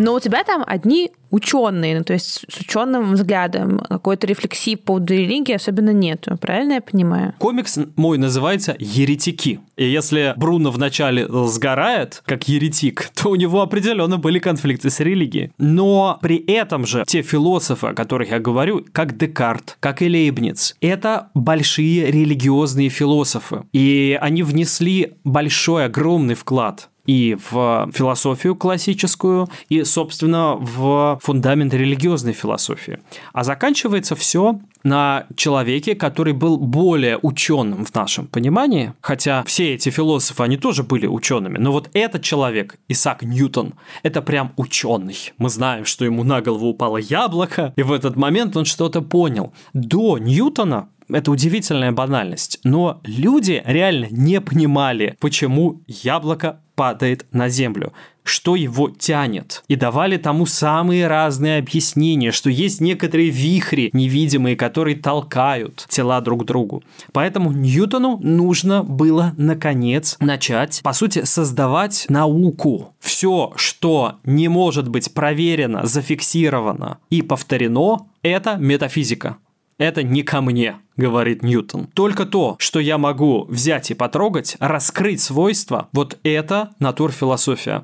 Но 0.00 0.14
у 0.14 0.20
тебя 0.20 0.44
там 0.44 0.64
одни 0.66 1.12
ученые, 1.30 1.98
ну, 1.98 2.04
то 2.04 2.14
есть 2.14 2.46
с 2.48 2.60
ученым 2.60 3.12
взглядом, 3.12 3.78
какой-то 3.78 4.26
рефлексии 4.26 4.74
по 4.74 4.94
поводу 4.94 5.12
религии 5.12 5.52
особенно 5.52 5.90
нету. 5.90 6.38
Правильно 6.40 6.72
я 6.72 6.80
понимаю? 6.80 7.34
Комикс 7.38 7.78
мой 7.96 8.16
называется 8.16 8.74
«Еретики». 8.78 9.60
И 9.76 9.84
если 9.84 10.32
Бруно 10.38 10.70
вначале 10.70 11.28
сгорает, 11.28 12.22
как 12.24 12.48
еретик, 12.48 13.10
то 13.14 13.28
у 13.28 13.34
него 13.34 13.60
определенно 13.60 14.16
были 14.16 14.38
конфликты 14.38 14.88
с 14.88 15.00
религией. 15.00 15.52
Но 15.58 16.18
при 16.22 16.38
этом 16.38 16.86
же 16.86 17.04
те 17.06 17.20
философы, 17.20 17.88
о 17.88 17.94
которых 17.94 18.30
я 18.30 18.38
говорю, 18.38 18.86
как 18.92 19.18
Декарт, 19.18 19.76
как 19.80 20.00
и 20.00 20.08
Лейбниц, 20.08 20.76
это 20.80 21.28
большие 21.34 22.10
религиозные 22.10 22.88
философы. 22.88 23.64
И 23.74 24.18
они 24.18 24.42
внесли 24.42 25.12
большой, 25.24 25.84
огромный 25.84 26.34
вклад 26.34 26.88
и 27.10 27.36
в 27.50 27.90
философию 27.92 28.54
классическую, 28.54 29.48
и, 29.68 29.82
собственно, 29.82 30.54
в 30.54 31.18
фундамент 31.20 31.74
религиозной 31.74 32.32
философии. 32.32 33.00
А 33.32 33.42
заканчивается 33.42 34.14
все 34.14 34.60
на 34.82 35.26
человеке, 35.36 35.94
который 35.94 36.32
был 36.32 36.58
более 36.58 37.18
ученым 37.22 37.84
в 37.84 37.94
нашем 37.94 38.26
понимании, 38.26 38.92
хотя 39.00 39.42
все 39.44 39.74
эти 39.74 39.90
философы, 39.90 40.42
они 40.42 40.56
тоже 40.56 40.82
были 40.82 41.06
учеными, 41.06 41.58
но 41.58 41.72
вот 41.72 41.90
этот 41.92 42.22
человек, 42.22 42.78
Исаак 42.88 43.22
Ньютон, 43.22 43.74
это 44.02 44.22
прям 44.22 44.52
ученый. 44.56 45.32
Мы 45.38 45.48
знаем, 45.50 45.84
что 45.84 46.04
ему 46.04 46.24
на 46.24 46.40
голову 46.40 46.68
упало 46.68 46.96
яблоко, 46.96 47.72
и 47.76 47.82
в 47.82 47.92
этот 47.92 48.16
момент 48.16 48.56
он 48.56 48.64
что-то 48.64 49.02
понял. 49.02 49.52
До 49.72 50.18
Ньютона 50.18 50.88
это 51.12 51.30
удивительная 51.30 51.92
банальность, 51.92 52.60
но 52.64 53.00
люди 53.04 53.62
реально 53.66 54.06
не 54.10 54.40
понимали, 54.40 55.16
почему 55.18 55.82
яблоко 55.86 56.60
падает 56.74 57.26
на 57.32 57.48
землю, 57.48 57.92
что 58.30 58.56
его 58.56 58.88
тянет. 58.88 59.64
И 59.68 59.76
давали 59.76 60.16
тому 60.16 60.46
самые 60.46 61.08
разные 61.08 61.58
объяснения, 61.58 62.30
что 62.30 62.48
есть 62.48 62.80
некоторые 62.80 63.30
вихри 63.30 63.90
невидимые, 63.92 64.56
которые 64.56 64.96
толкают 64.96 65.86
тела 65.88 66.20
друг 66.20 66.42
к 66.42 66.46
другу. 66.46 66.82
Поэтому 67.12 67.52
Ньютону 67.52 68.18
нужно 68.22 68.84
было, 68.84 69.34
наконец, 69.36 70.16
начать, 70.20 70.80
по 70.82 70.92
сути, 70.92 71.24
создавать 71.24 72.06
науку. 72.08 72.94
Все, 73.00 73.52
что 73.56 74.16
не 74.24 74.48
может 74.48 74.88
быть 74.88 75.12
проверено, 75.12 75.86
зафиксировано 75.86 76.98
и 77.10 77.22
повторено, 77.22 78.06
это 78.22 78.56
метафизика 78.56 79.36
это 79.80 80.02
не 80.02 80.22
ко 80.22 80.42
мне, 80.42 80.76
говорит 80.96 81.42
Ньютон. 81.42 81.86
Только 81.94 82.26
то, 82.26 82.54
что 82.58 82.78
я 82.78 82.98
могу 82.98 83.46
взять 83.48 83.90
и 83.90 83.94
потрогать, 83.94 84.56
раскрыть 84.60 85.22
свойства, 85.22 85.88
вот 85.92 86.18
это 86.22 86.70
натурфилософия. 86.78 87.82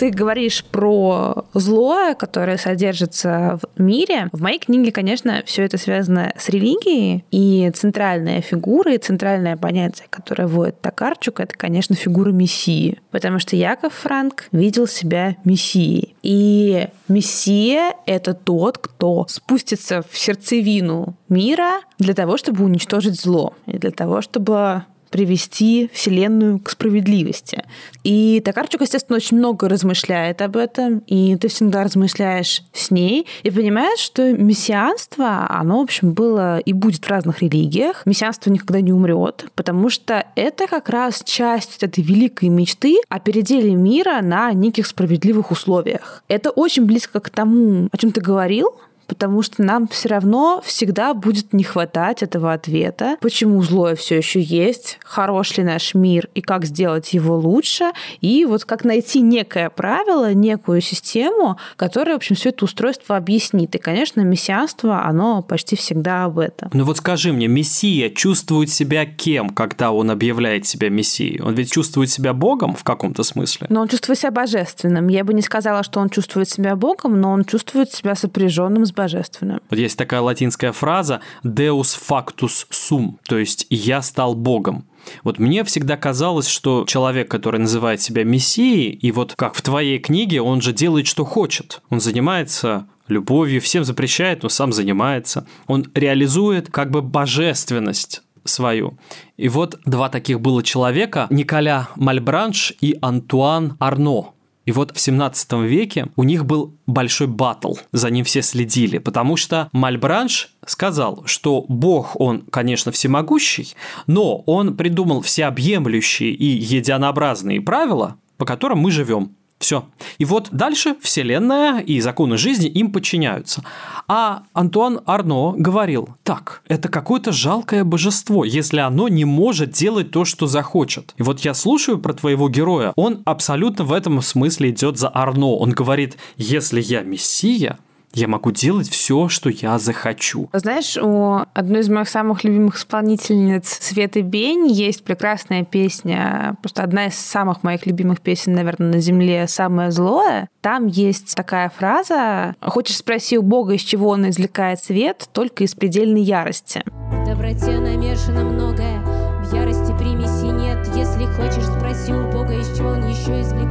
Ты 0.00 0.08
говоришь 0.08 0.64
про 0.64 1.44
зло, 1.52 2.14
которое 2.18 2.56
содержится 2.56 3.58
в 3.60 3.78
мире. 3.82 4.30
В 4.32 4.40
моей 4.40 4.58
книге, 4.58 4.92
конечно, 4.92 5.42
все 5.44 5.64
это 5.64 5.76
связано 5.76 6.32
с 6.38 6.48
религией, 6.48 7.22
и 7.30 7.70
центральная 7.74 8.40
фигура, 8.40 8.94
и 8.94 8.98
центральное 8.98 9.58
понятие, 9.58 10.06
которое 10.08 10.46
вводит 10.46 10.80
Токарчук, 10.80 11.40
это, 11.40 11.54
конечно, 11.54 11.94
фигура 11.96 12.30
Мессии. 12.30 12.98
Потому 13.10 13.40
что 13.40 13.56
Яков 13.56 13.92
Франк 13.92 14.48
видел 14.52 14.86
себя 14.86 15.36
Мессией. 15.44 16.16
И 16.22 16.88
Мессия— 17.08 17.92
это 18.06 18.32
тот, 18.32 18.78
кто 18.78 19.26
спустится 19.28 20.02
в 20.10 20.16
сердцевину 20.16 21.14
мира 21.28 21.82
для 21.98 22.14
того, 22.14 22.38
чтобы 22.38 22.64
уничтожить 22.64 23.20
зло, 23.20 23.52
и 23.66 23.76
для 23.76 23.90
того, 23.90 24.22
чтобы 24.22 24.84
привести 25.10 25.90
Вселенную 25.92 26.58
к 26.60 26.70
справедливости. 26.70 27.64
И 28.04 28.40
Токарчук, 28.44 28.80
естественно, 28.82 29.16
очень 29.16 29.36
много 29.36 29.68
размышляет 29.68 30.40
об 30.42 30.56
этом, 30.56 31.00
и 31.06 31.36
ты 31.36 31.48
всегда 31.48 31.84
размышляешь 31.84 32.62
с 32.72 32.90
ней 32.90 33.26
и 33.42 33.50
понимаешь, 33.50 33.98
что 33.98 34.32
мессианство, 34.32 35.46
оно, 35.50 35.80
в 35.80 35.82
общем, 35.82 36.12
было 36.12 36.58
и 36.58 36.72
будет 36.72 37.04
в 37.04 37.08
разных 37.08 37.42
религиях. 37.42 38.06
Мессианство 38.06 38.50
никогда 38.50 38.80
не 38.80 38.92
умрет, 38.92 39.46
потому 39.54 39.90
что 39.90 40.24
это 40.36 40.66
как 40.66 40.88
раз 40.88 41.22
часть 41.24 41.82
этой 41.82 42.02
великой 42.02 42.48
мечты 42.48 42.96
о 43.08 43.18
переделе 43.18 43.74
мира 43.74 44.20
на 44.22 44.52
неких 44.52 44.86
справедливых 44.86 45.50
условиях. 45.50 46.22
Это 46.28 46.50
очень 46.50 46.86
близко 46.86 47.20
к 47.20 47.30
тому, 47.30 47.88
о 47.90 47.96
чем 47.96 48.12
ты 48.12 48.20
говорил, 48.20 48.70
потому 49.10 49.42
что 49.42 49.64
нам 49.64 49.88
все 49.88 50.08
равно 50.08 50.62
всегда 50.64 51.14
будет 51.14 51.52
не 51.52 51.64
хватать 51.64 52.22
этого 52.22 52.52
ответа, 52.52 53.16
почему 53.20 53.60
злое 53.60 53.96
все 53.96 54.18
еще 54.18 54.40
есть, 54.40 55.00
хорош 55.04 55.56
ли 55.56 55.64
наш 55.64 55.94
мир 55.94 56.28
и 56.36 56.40
как 56.40 56.64
сделать 56.64 57.12
его 57.12 57.36
лучше, 57.36 57.90
и 58.20 58.44
вот 58.44 58.64
как 58.64 58.84
найти 58.84 59.20
некое 59.20 59.68
правило, 59.68 60.32
некую 60.32 60.80
систему, 60.80 61.58
которая, 61.74 62.14
в 62.14 62.18
общем, 62.18 62.36
все 62.36 62.50
это 62.50 62.64
устройство 62.64 63.16
объяснит. 63.16 63.74
И, 63.74 63.78
конечно, 63.78 64.20
мессианство, 64.20 65.04
оно 65.04 65.42
почти 65.42 65.74
всегда 65.74 66.26
об 66.26 66.38
этом. 66.38 66.70
Ну 66.72 66.84
вот 66.84 66.98
скажи 66.98 67.32
мне, 67.32 67.48
мессия 67.48 68.10
чувствует 68.10 68.70
себя 68.70 69.06
кем, 69.06 69.50
когда 69.50 69.90
он 69.90 70.12
объявляет 70.12 70.66
себя 70.66 70.88
мессией? 70.88 71.42
Он 71.42 71.54
ведь 71.54 71.72
чувствует 71.72 72.10
себя 72.10 72.32
Богом 72.32 72.76
в 72.76 72.84
каком-то 72.84 73.24
смысле? 73.24 73.66
Но 73.70 73.80
он 73.80 73.88
чувствует 73.88 74.20
себя 74.20 74.30
божественным. 74.30 75.08
Я 75.08 75.24
бы 75.24 75.34
не 75.34 75.42
сказала, 75.42 75.82
что 75.82 75.98
он 75.98 76.10
чувствует 76.10 76.48
себя 76.48 76.76
Богом, 76.76 77.20
но 77.20 77.32
он 77.32 77.44
чувствует 77.44 77.90
себя 77.90 78.14
сопряженным 78.14 78.86
с 78.86 78.99
божественным. 79.00 79.60
Вот 79.70 79.78
есть 79.78 79.96
такая 79.96 80.20
латинская 80.20 80.72
фраза 80.72 81.20
«deus 81.44 81.96
factus 82.08 82.66
sum», 82.70 83.14
то 83.26 83.38
есть 83.38 83.66
«я 83.70 84.02
стал 84.02 84.34
Богом». 84.34 84.84
Вот 85.24 85.38
мне 85.38 85.64
всегда 85.64 85.96
казалось, 85.96 86.48
что 86.48 86.84
человек, 86.86 87.30
который 87.30 87.58
называет 87.60 88.02
себя 88.02 88.24
мессией, 88.24 88.90
и 88.90 89.12
вот 89.12 89.34
как 89.36 89.54
в 89.54 89.62
твоей 89.62 89.98
книге, 89.98 90.42
он 90.42 90.60
же 90.60 90.72
делает, 90.72 91.06
что 91.06 91.24
хочет. 91.24 91.80
Он 91.88 92.00
занимается 92.00 92.86
любовью, 93.08 93.60
всем 93.60 93.84
запрещает, 93.84 94.42
но 94.42 94.48
сам 94.48 94.72
занимается. 94.72 95.46
Он 95.66 95.86
реализует 95.94 96.70
как 96.70 96.90
бы 96.90 97.00
божественность 97.00 98.22
свою. 98.44 98.98
И 99.36 99.48
вот 99.48 99.78
два 99.84 100.08
таких 100.08 100.40
было 100.40 100.62
человека, 100.62 101.26
Николя 101.30 101.88
Мальбранш 101.96 102.74
и 102.80 102.96
Антуан 103.00 103.76
Арно. 103.78 104.32
И 104.70 104.72
вот 104.72 104.96
в 104.96 105.00
17 105.00 105.52
веке 105.64 106.06
у 106.14 106.22
них 106.22 106.46
был 106.46 106.76
большой 106.86 107.26
батл, 107.26 107.74
за 107.90 108.08
ним 108.08 108.24
все 108.24 108.40
следили, 108.40 108.98
потому 108.98 109.36
что 109.36 109.68
Мальбранш 109.72 110.54
сказал, 110.64 111.24
что 111.26 111.64
Бог, 111.66 112.12
он, 112.20 112.42
конечно, 112.42 112.92
всемогущий, 112.92 113.74
но 114.06 114.36
он 114.46 114.76
придумал 114.76 115.22
всеобъемлющие 115.22 116.30
и 116.30 116.44
единообразные 116.44 117.60
правила, 117.60 118.14
по 118.36 118.44
которым 118.46 118.78
мы 118.78 118.92
живем. 118.92 119.34
Все. 119.60 119.84
И 120.16 120.24
вот 120.24 120.48
дальше 120.52 120.96
Вселенная 121.02 121.80
и 121.80 122.00
законы 122.00 122.38
жизни 122.38 122.66
им 122.66 122.90
подчиняются. 122.90 123.62
А 124.08 124.44
Антуан 124.54 125.00
Арно 125.04 125.52
говорил, 125.54 126.16
так, 126.22 126.62
это 126.66 126.88
какое-то 126.88 127.30
жалкое 127.30 127.84
божество, 127.84 128.46
если 128.46 128.78
оно 128.78 129.08
не 129.08 129.26
может 129.26 129.72
делать 129.72 130.12
то, 130.12 130.24
что 130.24 130.46
захочет. 130.46 131.14
И 131.18 131.22
вот 131.22 131.40
я 131.40 131.52
слушаю 131.52 131.98
про 131.98 132.14
твоего 132.14 132.48
героя, 132.48 132.94
он 132.96 133.20
абсолютно 133.26 133.84
в 133.84 133.92
этом 133.92 134.22
смысле 134.22 134.70
идет 134.70 134.98
за 134.98 135.10
Арно. 135.14 135.56
Он 135.56 135.72
говорит, 135.72 136.16
если 136.38 136.80
я 136.80 137.02
мессия, 137.02 137.78
я 138.12 138.28
могу 138.28 138.50
делать 138.50 138.88
все, 138.88 139.28
что 139.28 139.50
я 139.50 139.78
захочу. 139.78 140.48
Знаешь, 140.52 140.96
у 140.96 141.40
одной 141.54 141.80
из 141.80 141.88
моих 141.88 142.08
самых 142.08 142.44
любимых 142.44 142.76
исполнительниц 142.76 143.78
Светы 143.80 144.22
Бень 144.22 144.66
есть 144.66 145.04
прекрасная 145.04 145.64
песня, 145.64 146.56
просто 146.60 146.82
одна 146.82 147.06
из 147.06 147.14
самых 147.14 147.62
моих 147.62 147.86
любимых 147.86 148.20
песен, 148.20 148.54
наверное, 148.54 148.92
на 148.94 149.00
Земле 149.00 149.46
«Самое 149.48 149.90
злое». 149.90 150.48
Там 150.60 150.86
есть 150.86 151.34
такая 151.34 151.70
фраза 151.70 152.54
«Хочешь 152.60 152.96
спроси 152.96 153.38
у 153.38 153.42
Бога, 153.42 153.74
из 153.74 153.82
чего 153.82 154.08
он 154.08 154.28
извлекает 154.28 154.82
свет, 154.82 155.28
только 155.32 155.64
из 155.64 155.74
предельной 155.74 156.22
ярости». 156.22 156.82
В 156.86 157.26
доброте 157.26 157.78
намешано 157.78 158.44
многое, 158.44 158.98
в 159.44 159.54
ярости 159.54 159.96
примеси 159.98 160.46
нет. 160.46 160.86
Если 160.96 161.26
хочешь, 161.26 161.64
спроси 161.64 162.12
у 162.12 162.30
Бога, 162.30 162.54
из 162.54 162.76
чего 162.76 162.90
он 162.90 163.08
еще 163.08 163.40
извлекает 163.40 163.69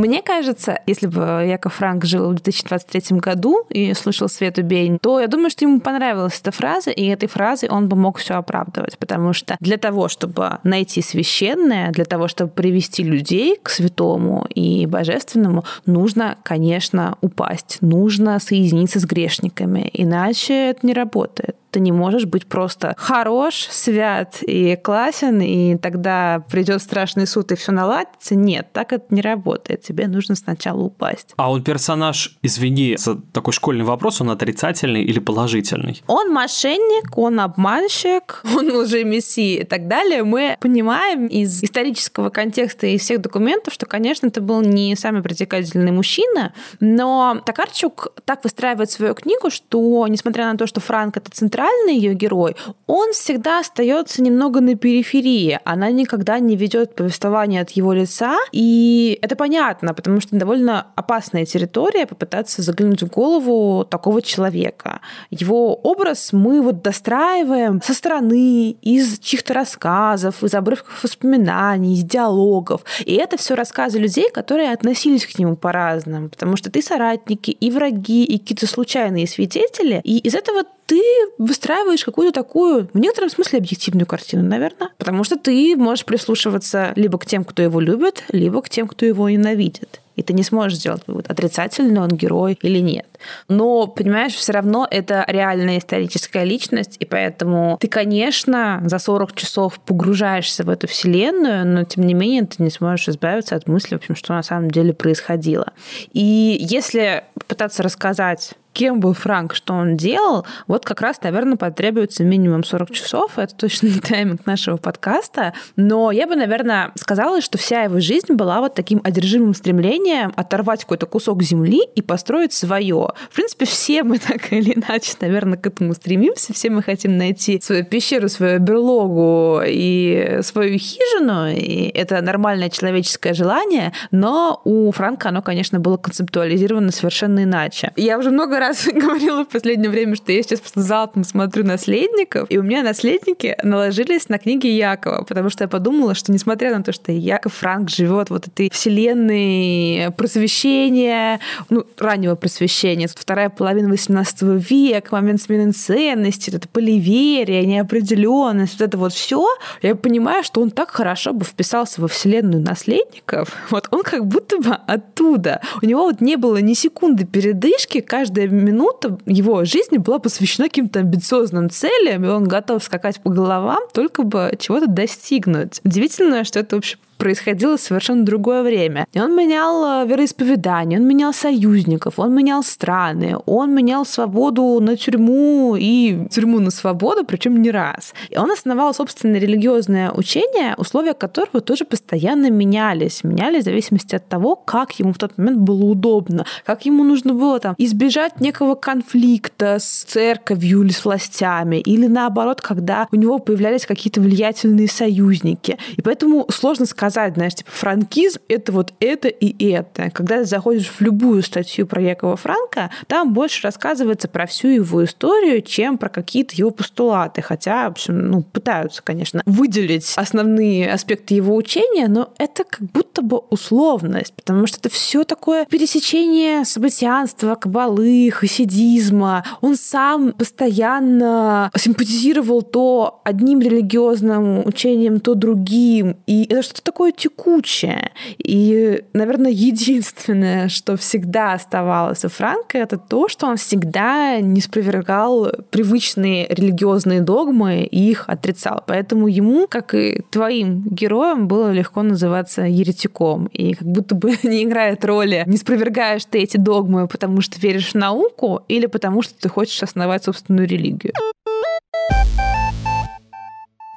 Мне 0.00 0.22
кажется, 0.22 0.80
если 0.86 1.08
бы 1.08 1.44
Яков 1.46 1.74
Франк 1.74 2.06
жил 2.06 2.30
в 2.30 2.36
2023 2.36 3.18
году 3.18 3.66
и 3.68 3.92
слушал 3.92 4.30
Свету 4.30 4.62
Бейн, 4.62 4.98
то 4.98 5.20
я 5.20 5.26
думаю, 5.26 5.50
что 5.50 5.66
ему 5.66 5.78
понравилась 5.78 6.40
эта 6.40 6.52
фраза, 6.52 6.90
и 6.90 7.04
этой 7.04 7.28
фразой 7.28 7.68
он 7.68 7.86
бы 7.86 7.96
мог 7.96 8.16
все 8.16 8.36
оправдывать, 8.36 8.96
потому 8.96 9.34
что 9.34 9.58
для 9.60 9.76
того, 9.76 10.08
чтобы 10.08 10.58
найти 10.62 11.02
священное, 11.02 11.90
для 11.90 12.06
того, 12.06 12.28
чтобы 12.28 12.50
привести 12.50 13.02
людей 13.02 13.58
к 13.62 13.68
святому 13.68 14.46
и 14.54 14.86
божественному, 14.86 15.64
нужно, 15.84 16.38
конечно, 16.44 17.18
упасть, 17.20 17.76
нужно 17.82 18.38
соединиться 18.40 19.00
с 19.00 19.04
грешниками, 19.04 19.90
иначе 19.92 20.70
это 20.70 20.86
не 20.86 20.94
работает 20.94 21.56
ты 21.70 21.80
не 21.80 21.92
можешь 21.92 22.24
быть 22.24 22.46
просто 22.46 22.94
хорош, 22.98 23.68
свят 23.70 24.38
и 24.42 24.76
классен, 24.76 25.40
и 25.40 25.76
тогда 25.76 26.44
придет 26.50 26.82
страшный 26.82 27.26
суд 27.26 27.52
и 27.52 27.56
все 27.56 27.72
наладится. 27.72 28.34
Нет, 28.34 28.68
так 28.72 28.92
это 28.92 29.06
не 29.10 29.20
работает. 29.20 29.82
Тебе 29.82 30.08
нужно 30.08 30.34
сначала 30.34 30.80
упасть. 30.80 31.34
А 31.36 31.50
он 31.50 31.62
персонаж, 31.62 32.36
извини 32.42 32.96
за 32.98 33.16
такой 33.32 33.52
школьный 33.52 33.84
вопрос, 33.84 34.20
он 34.20 34.30
отрицательный 34.30 35.02
или 35.02 35.18
положительный? 35.18 36.02
Он 36.06 36.32
мошенник, 36.32 37.16
он 37.16 37.40
обманщик, 37.40 38.42
он 38.56 38.70
уже 38.70 39.04
мессия 39.04 39.62
и 39.62 39.64
так 39.64 39.88
далее. 39.88 40.24
Мы 40.24 40.56
понимаем 40.60 41.26
из 41.26 41.62
исторического 41.62 42.30
контекста 42.30 42.86
и 42.86 42.98
всех 42.98 43.20
документов, 43.20 43.74
что, 43.74 43.86
конечно, 43.86 44.26
это 44.26 44.40
был 44.40 44.60
не 44.60 44.96
самый 44.96 45.22
привлекательный 45.22 45.92
мужчина, 45.92 46.52
но 46.80 47.40
Токарчук 47.46 48.08
так 48.24 48.42
выстраивает 48.44 48.90
свою 48.90 49.14
книгу, 49.14 49.50
что, 49.50 50.06
несмотря 50.08 50.50
на 50.50 50.58
то, 50.58 50.66
что 50.66 50.80
Франк— 50.80 51.16
это 51.18 51.30
центральный 51.30 51.59
центральный 51.60 51.94
ее 51.94 52.14
герой, 52.14 52.56
он 52.86 53.12
всегда 53.12 53.60
остается 53.60 54.22
немного 54.22 54.60
на 54.60 54.74
периферии. 54.74 55.58
Она 55.64 55.90
никогда 55.90 56.38
не 56.38 56.56
ведет 56.56 56.94
повествование 56.94 57.62
от 57.62 57.70
его 57.70 57.92
лица. 57.92 58.36
И 58.52 59.18
это 59.22 59.36
понятно, 59.36 59.94
потому 59.94 60.20
что 60.20 60.36
довольно 60.36 60.86
опасная 60.96 61.44
территория 61.44 62.06
попытаться 62.06 62.62
заглянуть 62.62 63.02
в 63.02 63.08
голову 63.08 63.84
такого 63.84 64.22
человека. 64.22 65.00
Его 65.30 65.74
образ 65.74 66.32
мы 66.32 66.62
вот 66.62 66.82
достраиваем 66.82 67.80
со 67.82 67.94
стороны, 67.94 68.70
из 68.82 69.18
чьих-то 69.18 69.54
рассказов, 69.54 70.42
из 70.42 70.54
обрывков 70.54 71.02
воспоминаний, 71.02 71.94
из 71.94 72.04
диалогов. 72.04 72.82
И 73.04 73.14
это 73.14 73.36
все 73.36 73.54
рассказы 73.54 73.98
людей, 73.98 74.30
которые 74.30 74.72
относились 74.72 75.26
к 75.26 75.38
нему 75.38 75.56
по-разному. 75.56 76.28
Потому 76.28 76.56
что 76.56 76.70
ты 76.70 76.82
соратники, 76.82 77.50
и 77.50 77.70
враги, 77.70 78.24
и 78.24 78.38
какие-то 78.38 78.66
случайные 78.66 79.26
свидетели. 79.26 80.00
И 80.04 80.18
из 80.18 80.34
этого 80.34 80.64
ты 80.90 81.00
выстраиваешь 81.38 82.04
какую-то 82.04 82.32
такую, 82.32 82.88
в 82.92 82.98
некотором 82.98 83.30
смысле, 83.30 83.60
объективную 83.60 84.06
картину, 84.06 84.42
наверное. 84.42 84.88
Потому 84.98 85.22
что 85.22 85.36
ты 85.36 85.76
можешь 85.76 86.04
прислушиваться 86.04 86.92
либо 86.96 87.16
к 87.16 87.26
тем, 87.26 87.44
кто 87.44 87.62
его 87.62 87.78
любит, 87.78 88.24
либо 88.32 88.60
к 88.60 88.68
тем, 88.68 88.88
кто 88.88 89.06
его 89.06 89.30
ненавидит. 89.30 90.00
И 90.16 90.24
ты 90.24 90.32
не 90.32 90.42
сможешь 90.42 90.78
сделать 90.78 91.02
вывод, 91.06 91.30
отрицательный 91.30 92.00
он 92.00 92.08
герой 92.08 92.58
или 92.60 92.80
нет. 92.80 93.06
Но, 93.48 93.86
понимаешь, 93.86 94.34
все 94.34 94.52
равно 94.52 94.86
это 94.90 95.24
реальная 95.28 95.78
историческая 95.78 96.44
личность, 96.44 96.96
и 96.98 97.04
поэтому 97.04 97.78
ты, 97.80 97.86
конечно, 97.86 98.82
за 98.84 98.98
40 98.98 99.32
часов 99.36 99.78
погружаешься 99.78 100.64
в 100.64 100.70
эту 100.70 100.88
вселенную, 100.88 101.64
но, 101.64 101.84
тем 101.84 102.04
не 102.04 102.14
менее, 102.14 102.46
ты 102.46 102.62
не 102.64 102.70
сможешь 102.70 103.08
избавиться 103.08 103.54
от 103.54 103.68
мысли, 103.68 103.94
в 103.94 103.98
общем, 103.98 104.16
что 104.16 104.34
на 104.34 104.42
самом 104.42 104.72
деле 104.72 104.92
происходило. 104.92 105.72
И 106.12 106.56
если 106.60 107.22
пытаться 107.46 107.84
рассказать 107.84 108.54
кем 108.72 109.00
был 109.00 109.14
Франк, 109.14 109.54
что 109.54 109.74
он 109.74 109.96
делал, 109.96 110.46
вот 110.66 110.84
как 110.84 111.00
раз, 111.00 111.20
наверное, 111.22 111.56
потребуется 111.56 112.24
минимум 112.24 112.64
40 112.64 112.90
часов. 112.92 113.38
Это 113.38 113.54
точно 113.54 113.90
тайминг 114.08 114.46
нашего 114.46 114.76
подкаста. 114.76 115.54
Но 115.76 116.10
я 116.10 116.26
бы, 116.26 116.36
наверное, 116.36 116.92
сказала, 116.94 117.40
что 117.40 117.58
вся 117.58 117.82
его 117.82 118.00
жизнь 118.00 118.34
была 118.34 118.60
вот 118.60 118.74
таким 118.74 119.00
одержимым 119.04 119.54
стремлением 119.54 120.32
оторвать 120.36 120.82
какой-то 120.82 121.06
кусок 121.06 121.42
земли 121.42 121.82
и 121.94 122.02
построить 122.02 122.52
свое. 122.52 123.12
В 123.30 123.34
принципе, 123.34 123.64
все 123.64 124.02
мы 124.04 124.18
так 124.18 124.52
или 124.52 124.74
иначе, 124.74 125.14
наверное, 125.20 125.58
к 125.58 125.66
этому 125.66 125.94
стремимся. 125.94 126.52
Все 126.52 126.70
мы 126.70 126.82
хотим 126.82 127.16
найти 127.18 127.60
свою 127.60 127.84
пещеру, 127.84 128.28
свою 128.28 128.60
берлогу 128.60 129.60
и 129.66 130.38
свою 130.42 130.78
хижину. 130.78 131.48
И 131.48 131.90
это 131.94 132.20
нормальное 132.22 132.70
человеческое 132.70 133.34
желание. 133.34 133.92
Но 134.10 134.60
у 134.64 134.90
Франка 134.92 135.30
оно, 135.30 135.42
конечно, 135.42 135.80
было 135.80 135.96
концептуализировано 135.96 136.92
совершенно 136.92 137.44
иначе. 137.44 137.92
Я 137.96 138.18
уже 138.18 138.30
много 138.30 138.59
раз 138.60 138.86
говорила 138.92 139.44
в 139.44 139.48
последнее 139.48 139.90
время, 139.90 140.14
что 140.14 140.30
я 140.32 140.42
сейчас 140.42 140.60
просто 140.60 140.82
залпом 140.82 141.24
смотрю 141.24 141.64
«Наследников», 141.64 142.46
и 142.50 142.58
у 142.58 142.62
меня 142.62 142.82
наследники 142.82 143.56
наложились 143.62 144.28
на 144.28 144.38
книги 144.38 144.68
Якова, 144.68 145.24
потому 145.24 145.50
что 145.50 145.64
я 145.64 145.68
подумала, 145.68 146.14
что 146.14 146.30
несмотря 146.30 146.76
на 146.76 146.84
то, 146.84 146.92
что 146.92 147.10
Яков 147.10 147.54
Франк 147.54 147.90
живет 147.90 148.30
вот 148.30 148.46
этой 148.46 148.70
вселенной 148.70 150.12
просвещения, 150.16 151.40
ну, 151.68 151.84
раннего 151.98 152.36
просвещения, 152.36 153.08
вторая 153.08 153.50
половина 153.50 153.88
18 153.88 154.42
века, 154.42 155.08
момент 155.12 155.42
смены 155.42 155.72
ценностей, 155.72 156.52
это 156.54 156.68
поливерия, 156.68 157.64
неопределенность, 157.64 158.78
вот 158.78 158.88
это 158.88 158.98
вот 158.98 159.12
все, 159.12 159.46
я 159.82 159.94
понимаю, 159.94 160.44
что 160.44 160.60
он 160.60 160.70
так 160.70 160.90
хорошо 160.90 161.32
бы 161.32 161.44
вписался 161.44 162.00
во 162.00 162.08
вселенную 162.08 162.62
наследников, 162.62 163.56
вот 163.70 163.88
он 163.90 164.02
как 164.02 164.26
будто 164.26 164.58
бы 164.58 164.76
оттуда. 164.86 165.60
У 165.82 165.86
него 165.86 166.02
вот 166.02 166.20
не 166.20 166.36
было 166.36 166.58
ни 166.58 166.74
секунды 166.74 167.24
передышки, 167.24 168.00
каждая 168.00 168.49
минута 168.50 169.18
его 169.26 169.64
жизни 169.64 169.98
была 169.98 170.18
посвящена 170.18 170.68
каким-то 170.68 171.00
амбициозным 171.00 171.70
целям, 171.70 172.24
и 172.24 172.28
он 172.28 172.44
готов 172.44 172.82
скакать 172.82 173.20
по 173.20 173.30
головам, 173.30 173.80
только 173.92 174.22
бы 174.22 174.52
чего-то 174.58 174.86
достигнуть. 174.86 175.80
Удивительно, 175.84 176.44
что 176.44 176.60
это 176.60 176.76
вообще 176.76 176.96
происходило 177.20 177.76
в 177.76 177.80
совершенно 177.80 178.24
другое 178.24 178.62
время. 178.62 179.06
И 179.12 179.20
он 179.20 179.36
менял 179.36 180.02
э, 180.02 180.06
вероисповедание, 180.06 180.98
он 180.98 181.06
менял 181.06 181.32
союзников, 181.32 182.18
он 182.18 182.34
менял 182.34 182.64
страны, 182.64 183.36
он 183.46 183.74
менял 183.74 184.04
свободу 184.06 184.80
на 184.80 184.96
тюрьму 184.96 185.76
и 185.78 186.26
тюрьму 186.30 186.58
на 186.60 186.70
свободу, 186.70 187.24
причем 187.24 187.62
не 187.62 187.70
раз. 187.70 188.14
И 188.30 188.38
он 188.38 188.50
основал 188.50 188.94
собственное 188.94 189.38
религиозное 189.38 190.10
учение, 190.10 190.74
условия 190.78 191.14
которого 191.14 191.60
тоже 191.60 191.84
постоянно 191.84 192.50
менялись. 192.50 193.22
Менялись 193.22 193.62
в 193.62 193.64
зависимости 193.66 194.16
от 194.16 194.26
того, 194.26 194.56
как 194.56 194.98
ему 194.98 195.12
в 195.12 195.18
тот 195.18 195.36
момент 195.36 195.58
было 195.58 195.84
удобно, 195.84 196.46
как 196.64 196.86
ему 196.86 197.04
нужно 197.04 197.34
было 197.34 197.60
там 197.60 197.74
избежать 197.76 198.39
некого 198.40 198.74
конфликта 198.74 199.78
с 199.78 200.04
церковью 200.04 200.82
или 200.82 200.92
с 200.92 201.04
властями, 201.04 201.76
или 201.76 202.06
наоборот, 202.06 202.60
когда 202.60 203.06
у 203.12 203.16
него 203.16 203.38
появлялись 203.38 203.86
какие-то 203.86 204.20
влиятельные 204.20 204.88
союзники. 204.88 205.78
И 205.96 206.02
поэтому 206.02 206.46
сложно 206.50 206.86
сказать, 206.86 207.34
знаешь, 207.34 207.54
типа 207.54 207.70
франкизм— 207.70 208.40
это 208.48 208.72
вот 208.72 208.92
это 209.00 209.28
и 209.28 209.70
это. 209.70 210.10
Когда 210.10 210.38
ты 210.38 210.44
заходишь 210.44 210.88
в 210.88 211.00
любую 211.00 211.42
статью 211.42 211.86
про 211.86 212.02
Якова 212.02 212.36
Франка, 212.36 212.90
там 213.06 213.32
больше 213.32 213.62
рассказывается 213.62 214.28
про 214.28 214.46
всю 214.46 214.68
его 214.68 215.04
историю, 215.04 215.62
чем 215.62 215.98
про 215.98 216.08
какие-то 216.08 216.54
его 216.56 216.70
постулаты. 216.70 217.42
Хотя, 217.42 217.88
в 217.88 217.92
общем, 217.92 218.30
ну, 218.30 218.42
пытаются, 218.42 219.02
конечно, 219.02 219.42
выделить 219.46 220.12
основные 220.16 220.90
аспекты 220.92 221.34
его 221.34 221.54
учения, 221.54 222.08
но 222.08 222.32
это 222.38 222.64
как 222.64 222.80
будто 222.80 223.22
бы 223.22 223.38
условность, 223.38 224.32
потому 224.34 224.66
что 224.66 224.78
это 224.78 224.88
все 224.88 225.24
такое 225.24 225.66
пересечение 225.66 226.64
событианства, 226.64 227.54
кабалы, 227.54 228.29
хасидизма. 228.30 229.44
Он 229.60 229.76
сам 229.76 230.32
постоянно 230.32 231.70
симпатизировал 231.76 232.62
то 232.62 233.20
одним 233.24 233.60
религиозным 233.60 234.66
учением, 234.66 235.20
то 235.20 235.34
другим. 235.34 236.16
И 236.26 236.44
это 236.44 236.62
что-то 236.62 236.82
такое 236.82 237.12
текучее. 237.12 238.10
И, 238.38 239.02
наверное, 239.12 239.50
единственное, 239.50 240.68
что 240.68 240.96
всегда 240.96 241.52
оставалось 241.52 242.24
у 242.24 242.28
Франка, 242.28 242.78
это 242.78 242.96
то, 242.96 243.28
что 243.28 243.46
он 243.46 243.56
всегда 243.56 244.40
не 244.40 244.60
спровергал 244.60 245.50
привычные 245.70 246.46
религиозные 246.48 247.20
догмы 247.20 247.82
и 247.82 248.10
их 248.10 248.24
отрицал. 248.28 248.82
Поэтому 248.86 249.28
ему, 249.28 249.66
как 249.66 249.94
и 249.94 250.22
твоим 250.30 250.82
героям, 250.82 251.48
было 251.48 251.70
легко 251.72 252.02
называться 252.02 252.62
еретиком. 252.62 253.46
И 253.46 253.74
как 253.74 253.88
будто 253.88 254.14
бы 254.14 254.32
не 254.42 254.64
играет 254.64 255.04
роли, 255.04 255.44
не 255.46 255.56
спровергаешь 255.56 256.24
ты 256.24 256.38
эти 256.38 256.56
догмы, 256.56 257.08
потому 257.08 257.40
что 257.40 257.58
веришь 257.60 257.92
в 257.92 257.94
науку 257.94 258.19
или 258.68 258.86
потому 258.86 259.22
что 259.22 259.34
ты 259.34 259.48
хочешь 259.48 259.82
основать 259.82 260.24
собственную 260.24 260.68
религию. 260.68 261.12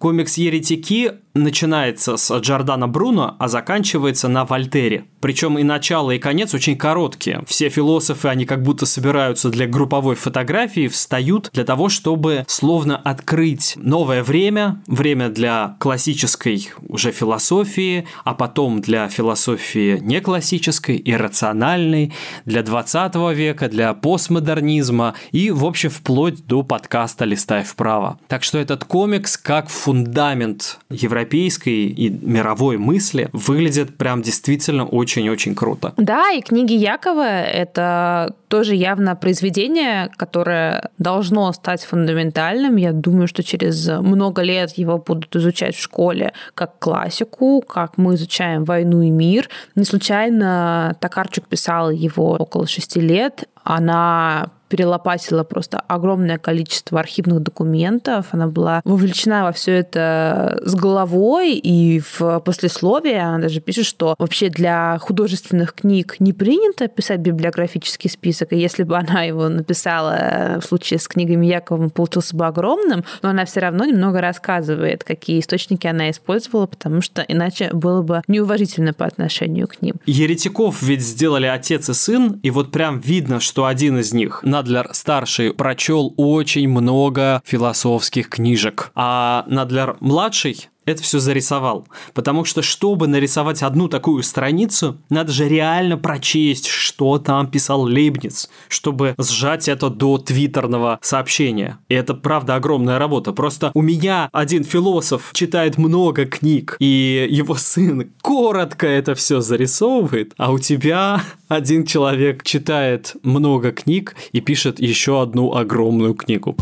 Комикс 0.04 0.36
«Еретики» 0.38 1.14
начинается 1.34 2.18
с 2.18 2.32
Джордана 2.40 2.88
Бруно, 2.88 3.36
а 3.40 3.48
заканчивается 3.48 4.28
на 4.28 4.46
Вольтере. 4.46 5.06
Причем 5.20 5.58
и 5.58 5.64
начало, 5.64 6.12
и 6.12 6.20
конец 6.20 6.54
очень 6.54 6.78
короткие. 6.78 7.44
Все 7.48 7.70
философы, 7.70 8.28
они 8.28 8.46
как 8.46 8.62
будто 8.62 8.86
собираются 8.86 9.50
для 9.50 9.66
групповой 9.66 10.16
фотографии, 10.16 10.88
встают 10.90 11.50
для 11.54 11.64
того, 11.64 11.90
чтобы 11.90 12.44
словно 12.48 12.98
открыть 12.98 13.74
новое 13.78 14.22
время, 14.22 14.82
время 14.88 15.30
для 15.30 15.78
классической 15.80 16.70
уже 16.88 17.12
философии, 17.12 18.06
а 18.26 18.34
потом 18.34 18.82
для 18.82 19.08
философии 19.08 20.00
не 20.02 20.20
классической, 20.20 21.02
иррациональной, 21.04 22.14
для 22.46 22.62
20 22.62 23.16
века, 23.34 23.70
для 23.70 23.94
постмодернизма 23.94 25.16
и, 25.32 25.50
в 25.50 25.66
общем, 25.66 25.90
вплоть 25.90 26.46
до 26.46 26.64
подкаста 26.64 27.26
«Листай 27.26 27.64
вправо». 27.64 28.20
Так 28.28 28.44
что 28.44 28.60
этот 28.60 28.84
комикс 28.84 29.38
как 29.38 29.70
фундамент 29.94 30.80
европейской 30.90 31.86
и 31.86 32.10
мировой 32.10 32.78
мысли 32.78 33.30
выглядит 33.32 33.96
прям 33.96 34.24
действительно 34.24 34.86
очень-очень 34.86 35.54
круто. 35.54 35.94
Да, 35.98 36.32
и 36.32 36.42
книги 36.42 36.74
Якова— 36.74 37.42
это 37.44 38.34
тоже 38.48 38.74
явно 38.74 39.16
произведение, 39.16 40.10
которое 40.18 40.90
должно 40.98 41.54
стать 41.54 41.84
фундаментальным. 41.84 42.76
Я 42.78 42.92
думаю, 42.92 43.28
что 43.28 43.44
через 43.44 43.88
много 43.88 44.42
лет 44.42 44.72
его 44.80 44.98
будут 44.98 45.36
изучать 45.36 45.76
в 45.76 45.82
школе 45.82 46.34
как 46.56 46.80
классику, 46.80 47.62
как 47.62 47.98
мы 47.98 48.16
изучаем 48.16 48.64
«Войну 48.64 49.04
и 49.04 49.12
мир». 49.12 49.48
Не 49.76 49.84
случайно 49.84 50.96
Токарчук 51.00 51.46
писал 51.46 51.92
его 51.92 52.32
около 52.32 52.66
шести 52.66 53.00
лет. 53.00 53.48
Она 53.64 54.50
перелопатила 54.74 55.44
просто 55.44 55.80
огромное 55.80 56.40
количество 56.40 57.00
архивных 57.00 57.42
документов. 57.42 58.26
Она 58.32 58.48
была 58.48 58.82
вовлечена 58.86 59.44
во 59.44 59.52
все 59.52 59.74
это 59.74 60.60
с 60.66 60.74
головой, 60.74 61.54
и 61.54 62.00
в 62.00 62.40
послесловии 62.40 63.14
она 63.14 63.38
даже 63.38 63.60
пишет, 63.60 63.86
что 63.86 64.16
вообще 64.18 64.50
для 64.50 64.98
художественных 65.00 65.76
книг 65.76 66.16
не 66.18 66.34
принято 66.34 66.88
писать 66.88 67.20
библиографический 67.20 68.10
список, 68.10 68.52
и 68.54 68.58
если 68.58 68.82
бы 68.82 68.98
она 68.98 69.22
его 69.22 69.48
написала 69.48 70.58
в 70.60 70.66
случае 70.66 71.00
с 71.00 71.08
книгами 71.08 71.46
Якова, 71.46 71.90
получился 71.90 72.36
бы 72.36 72.48
огромным, 72.48 73.04
но 73.22 73.30
она 73.30 73.46
все 73.46 73.60
равно 73.60 73.86
немного 73.86 74.22
рассказывает, 74.22 75.04
какие 75.04 75.40
источники 75.40 75.86
она 75.86 76.10
использовала, 76.10 76.66
потому 76.66 77.02
что 77.02 77.22
иначе 77.28 77.70
было 77.74 78.02
бы 78.02 78.24
неуважительно 78.28 78.94
по 78.94 79.06
отношению 79.06 79.68
к 79.68 79.84
ним. 79.84 79.98
Еретиков 80.08 80.82
ведь 80.82 81.02
сделали 81.02 81.46
отец 81.46 81.90
и 81.90 81.94
сын, 81.94 82.40
и 82.42 82.50
вот 82.50 82.72
прям 82.72 83.00
видно, 83.00 83.40
что 83.40 83.68
один 83.68 84.00
из 84.00 84.14
них 84.14 84.42
на 84.42 84.63
Надлер-старший 84.64 85.54
прочел 85.54 86.14
очень 86.16 86.70
много 86.70 87.42
философских 87.46 88.30
книжек, 88.30 88.92
а 88.96 89.44
Надлер-младший 89.48 90.70
это 90.86 91.02
все 91.02 91.20
зарисовал. 91.20 91.88
Потому 92.14 92.46
что, 92.46 92.62
чтобы 92.62 93.08
нарисовать 93.08 93.64
одну 93.64 93.88
такую 93.88 94.24
страницу, 94.24 94.98
надо 95.10 95.32
же 95.32 95.48
реально 95.48 95.98
прочесть, 95.98 96.68
что 96.68 97.18
там 97.20 97.48
писал 97.48 97.82
Лейбниц, 97.82 98.50
чтобы 98.68 99.16
сжать 99.18 99.68
это 99.68 99.90
до 99.90 100.18
твиттерного 100.18 101.00
сообщения. 101.02 101.78
И 101.90 101.96
это, 101.96 102.14
правда, 102.14 102.56
огромная 102.56 103.00
работа. 103.00 103.34
Просто 103.34 103.72
у 103.74 103.82
меня 103.82 104.30
один 104.32 104.64
философ 104.64 105.32
читает 105.34 105.78
много 105.78 106.26
книг, 106.26 106.76
и 106.80 107.28
его 107.30 107.56
сын 107.56 108.12
коротко 108.22 108.88
это 108.88 109.16
все 109.16 109.42
зарисовывает, 109.42 110.34
а 110.38 110.52
у 110.52 110.60
тебя 110.60 111.22
один 111.48 111.86
человек 111.86 112.44
читает 112.44 113.16
много 113.24 113.72
книг 113.72 114.16
и 114.32 114.42
пишет 114.42 114.80
еще 114.80 115.22
одну 115.22 115.54
огромную 115.56 116.14
книгу. 116.14 116.56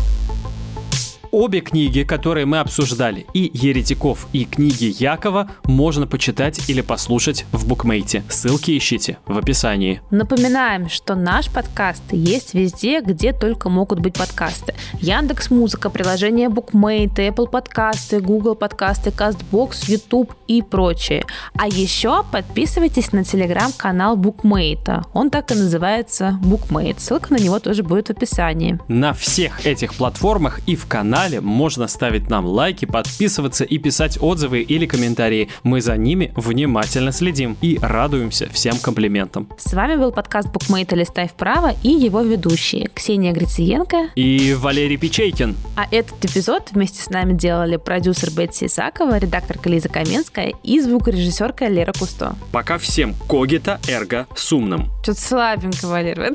Обе 1.34 1.62
книги, 1.62 2.02
которые 2.02 2.44
мы 2.44 2.58
обсуждали, 2.58 3.24
и 3.32 3.50
«Еретиков», 3.54 4.28
и 4.34 4.44
книги 4.44 4.94
Якова, 5.02 5.50
можно 5.64 6.06
почитать 6.06 6.68
или 6.68 6.82
послушать 6.82 7.46
в 7.52 7.66
букмейте. 7.66 8.22
Ссылки 8.28 8.76
ищите 8.76 9.16
в 9.24 9.38
описании. 9.38 10.02
Напоминаем, 10.10 10.90
что 10.90 11.14
наш 11.14 11.48
подкаст 11.48 12.02
есть 12.10 12.52
везде, 12.52 13.00
где 13.00 13.32
только 13.32 13.70
могут 13.70 14.00
быть 14.00 14.12
подкасты. 14.12 14.74
Яндекс 15.00 15.48
Музыка, 15.48 15.88
приложение 15.88 16.50
Букмейт, 16.50 17.18
Apple 17.18 17.48
подкасты, 17.48 18.20
Google 18.20 18.54
подкасты, 18.54 19.08
Castbox, 19.08 19.90
YouTube 19.90 20.34
и 20.48 20.60
прочее. 20.60 21.24
А 21.58 21.66
еще 21.66 22.24
подписывайтесь 22.30 23.12
на 23.12 23.24
телеграм-канал 23.24 24.18
Букмейта. 24.18 25.06
Он 25.14 25.30
так 25.30 25.50
и 25.50 25.54
называется 25.54 26.38
Букмейт. 26.42 27.00
Ссылка 27.00 27.32
на 27.32 27.38
него 27.38 27.58
тоже 27.58 27.82
будет 27.82 28.08
в 28.08 28.10
описании. 28.10 28.78
На 28.88 29.14
всех 29.14 29.64
этих 29.64 29.94
платформах 29.94 30.60
и 30.66 30.76
в 30.76 30.86
канале 30.86 31.21
канале 31.22 31.40
можно 31.40 31.86
ставить 31.86 32.28
нам 32.30 32.46
лайки, 32.46 32.84
подписываться 32.84 33.62
и 33.62 33.78
писать 33.78 34.18
отзывы 34.20 34.60
или 34.60 34.86
комментарии. 34.86 35.48
Мы 35.62 35.80
за 35.80 35.96
ними 35.96 36.32
внимательно 36.34 37.12
следим 37.12 37.56
и 37.60 37.78
радуемся 37.80 38.48
всем 38.52 38.76
комплиментам. 38.78 39.48
С 39.56 39.72
вами 39.72 39.94
был 39.94 40.10
подкаст 40.10 40.48
Букмейта 40.48 40.96
«Листай 40.96 41.28
вправо» 41.28 41.74
и 41.84 41.90
его 41.90 42.22
ведущие 42.22 42.88
Ксения 42.92 43.32
Грициенко 43.32 44.08
и 44.16 44.56
Валерий 44.58 44.96
Печейкин. 44.96 45.54
А 45.76 45.86
этот 45.92 46.24
эпизод 46.24 46.70
вместе 46.72 47.00
с 47.00 47.08
нами 47.08 47.34
делали 47.34 47.76
продюсер 47.76 48.30
Бетси 48.32 48.66
Исакова, 48.66 49.18
редакторка 49.18 49.68
Лиза 49.68 49.88
Каменская 49.88 50.52
и 50.64 50.80
звукорежиссерка 50.80 51.68
Лера 51.68 51.92
Кусто. 51.92 52.34
Пока 52.50 52.78
всем 52.78 53.14
когита 53.28 53.80
эрго 53.88 54.26
с 54.34 54.52
умным. 54.52 54.90
Что-то 55.04 55.20
слабенько, 55.20 55.86
Валер, 55.86 56.34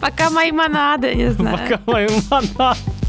Пока 0.00 0.28
мои 0.28 0.52
монады, 0.52 1.14
не 1.14 1.30
знаю. 1.32 1.58
Пока 1.58 1.80
мои 1.86 2.08
монады. 2.30 2.99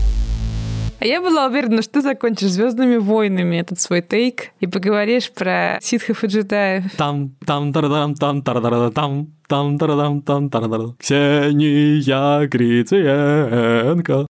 А 1.02 1.06
я 1.06 1.20
была 1.20 1.48
уверена, 1.48 1.82
что 1.82 1.94
ты 1.94 2.02
закончишь 2.02 2.52
Звездными 2.52 2.98
войнами 2.98 3.56
этот 3.56 3.80
свой 3.80 4.04
тейк 4.04 4.50
и 4.60 4.68
поговоришь 4.68 5.32
про 5.32 5.80
ситхов 5.82 6.24
и 6.24 6.28
джедаев. 6.28 6.96
Там, 6.96 7.32
там, 7.44 7.74
тарадам, 7.74 8.14
там, 8.14 8.44
тарадам, 8.44 8.92
там, 8.92 9.28
там, 9.48 9.80
тарадам, 9.80 10.22
там, 10.22 10.52
тарадам. 10.52 10.96
Ксения 11.00 12.48
Гриценко. 12.48 14.28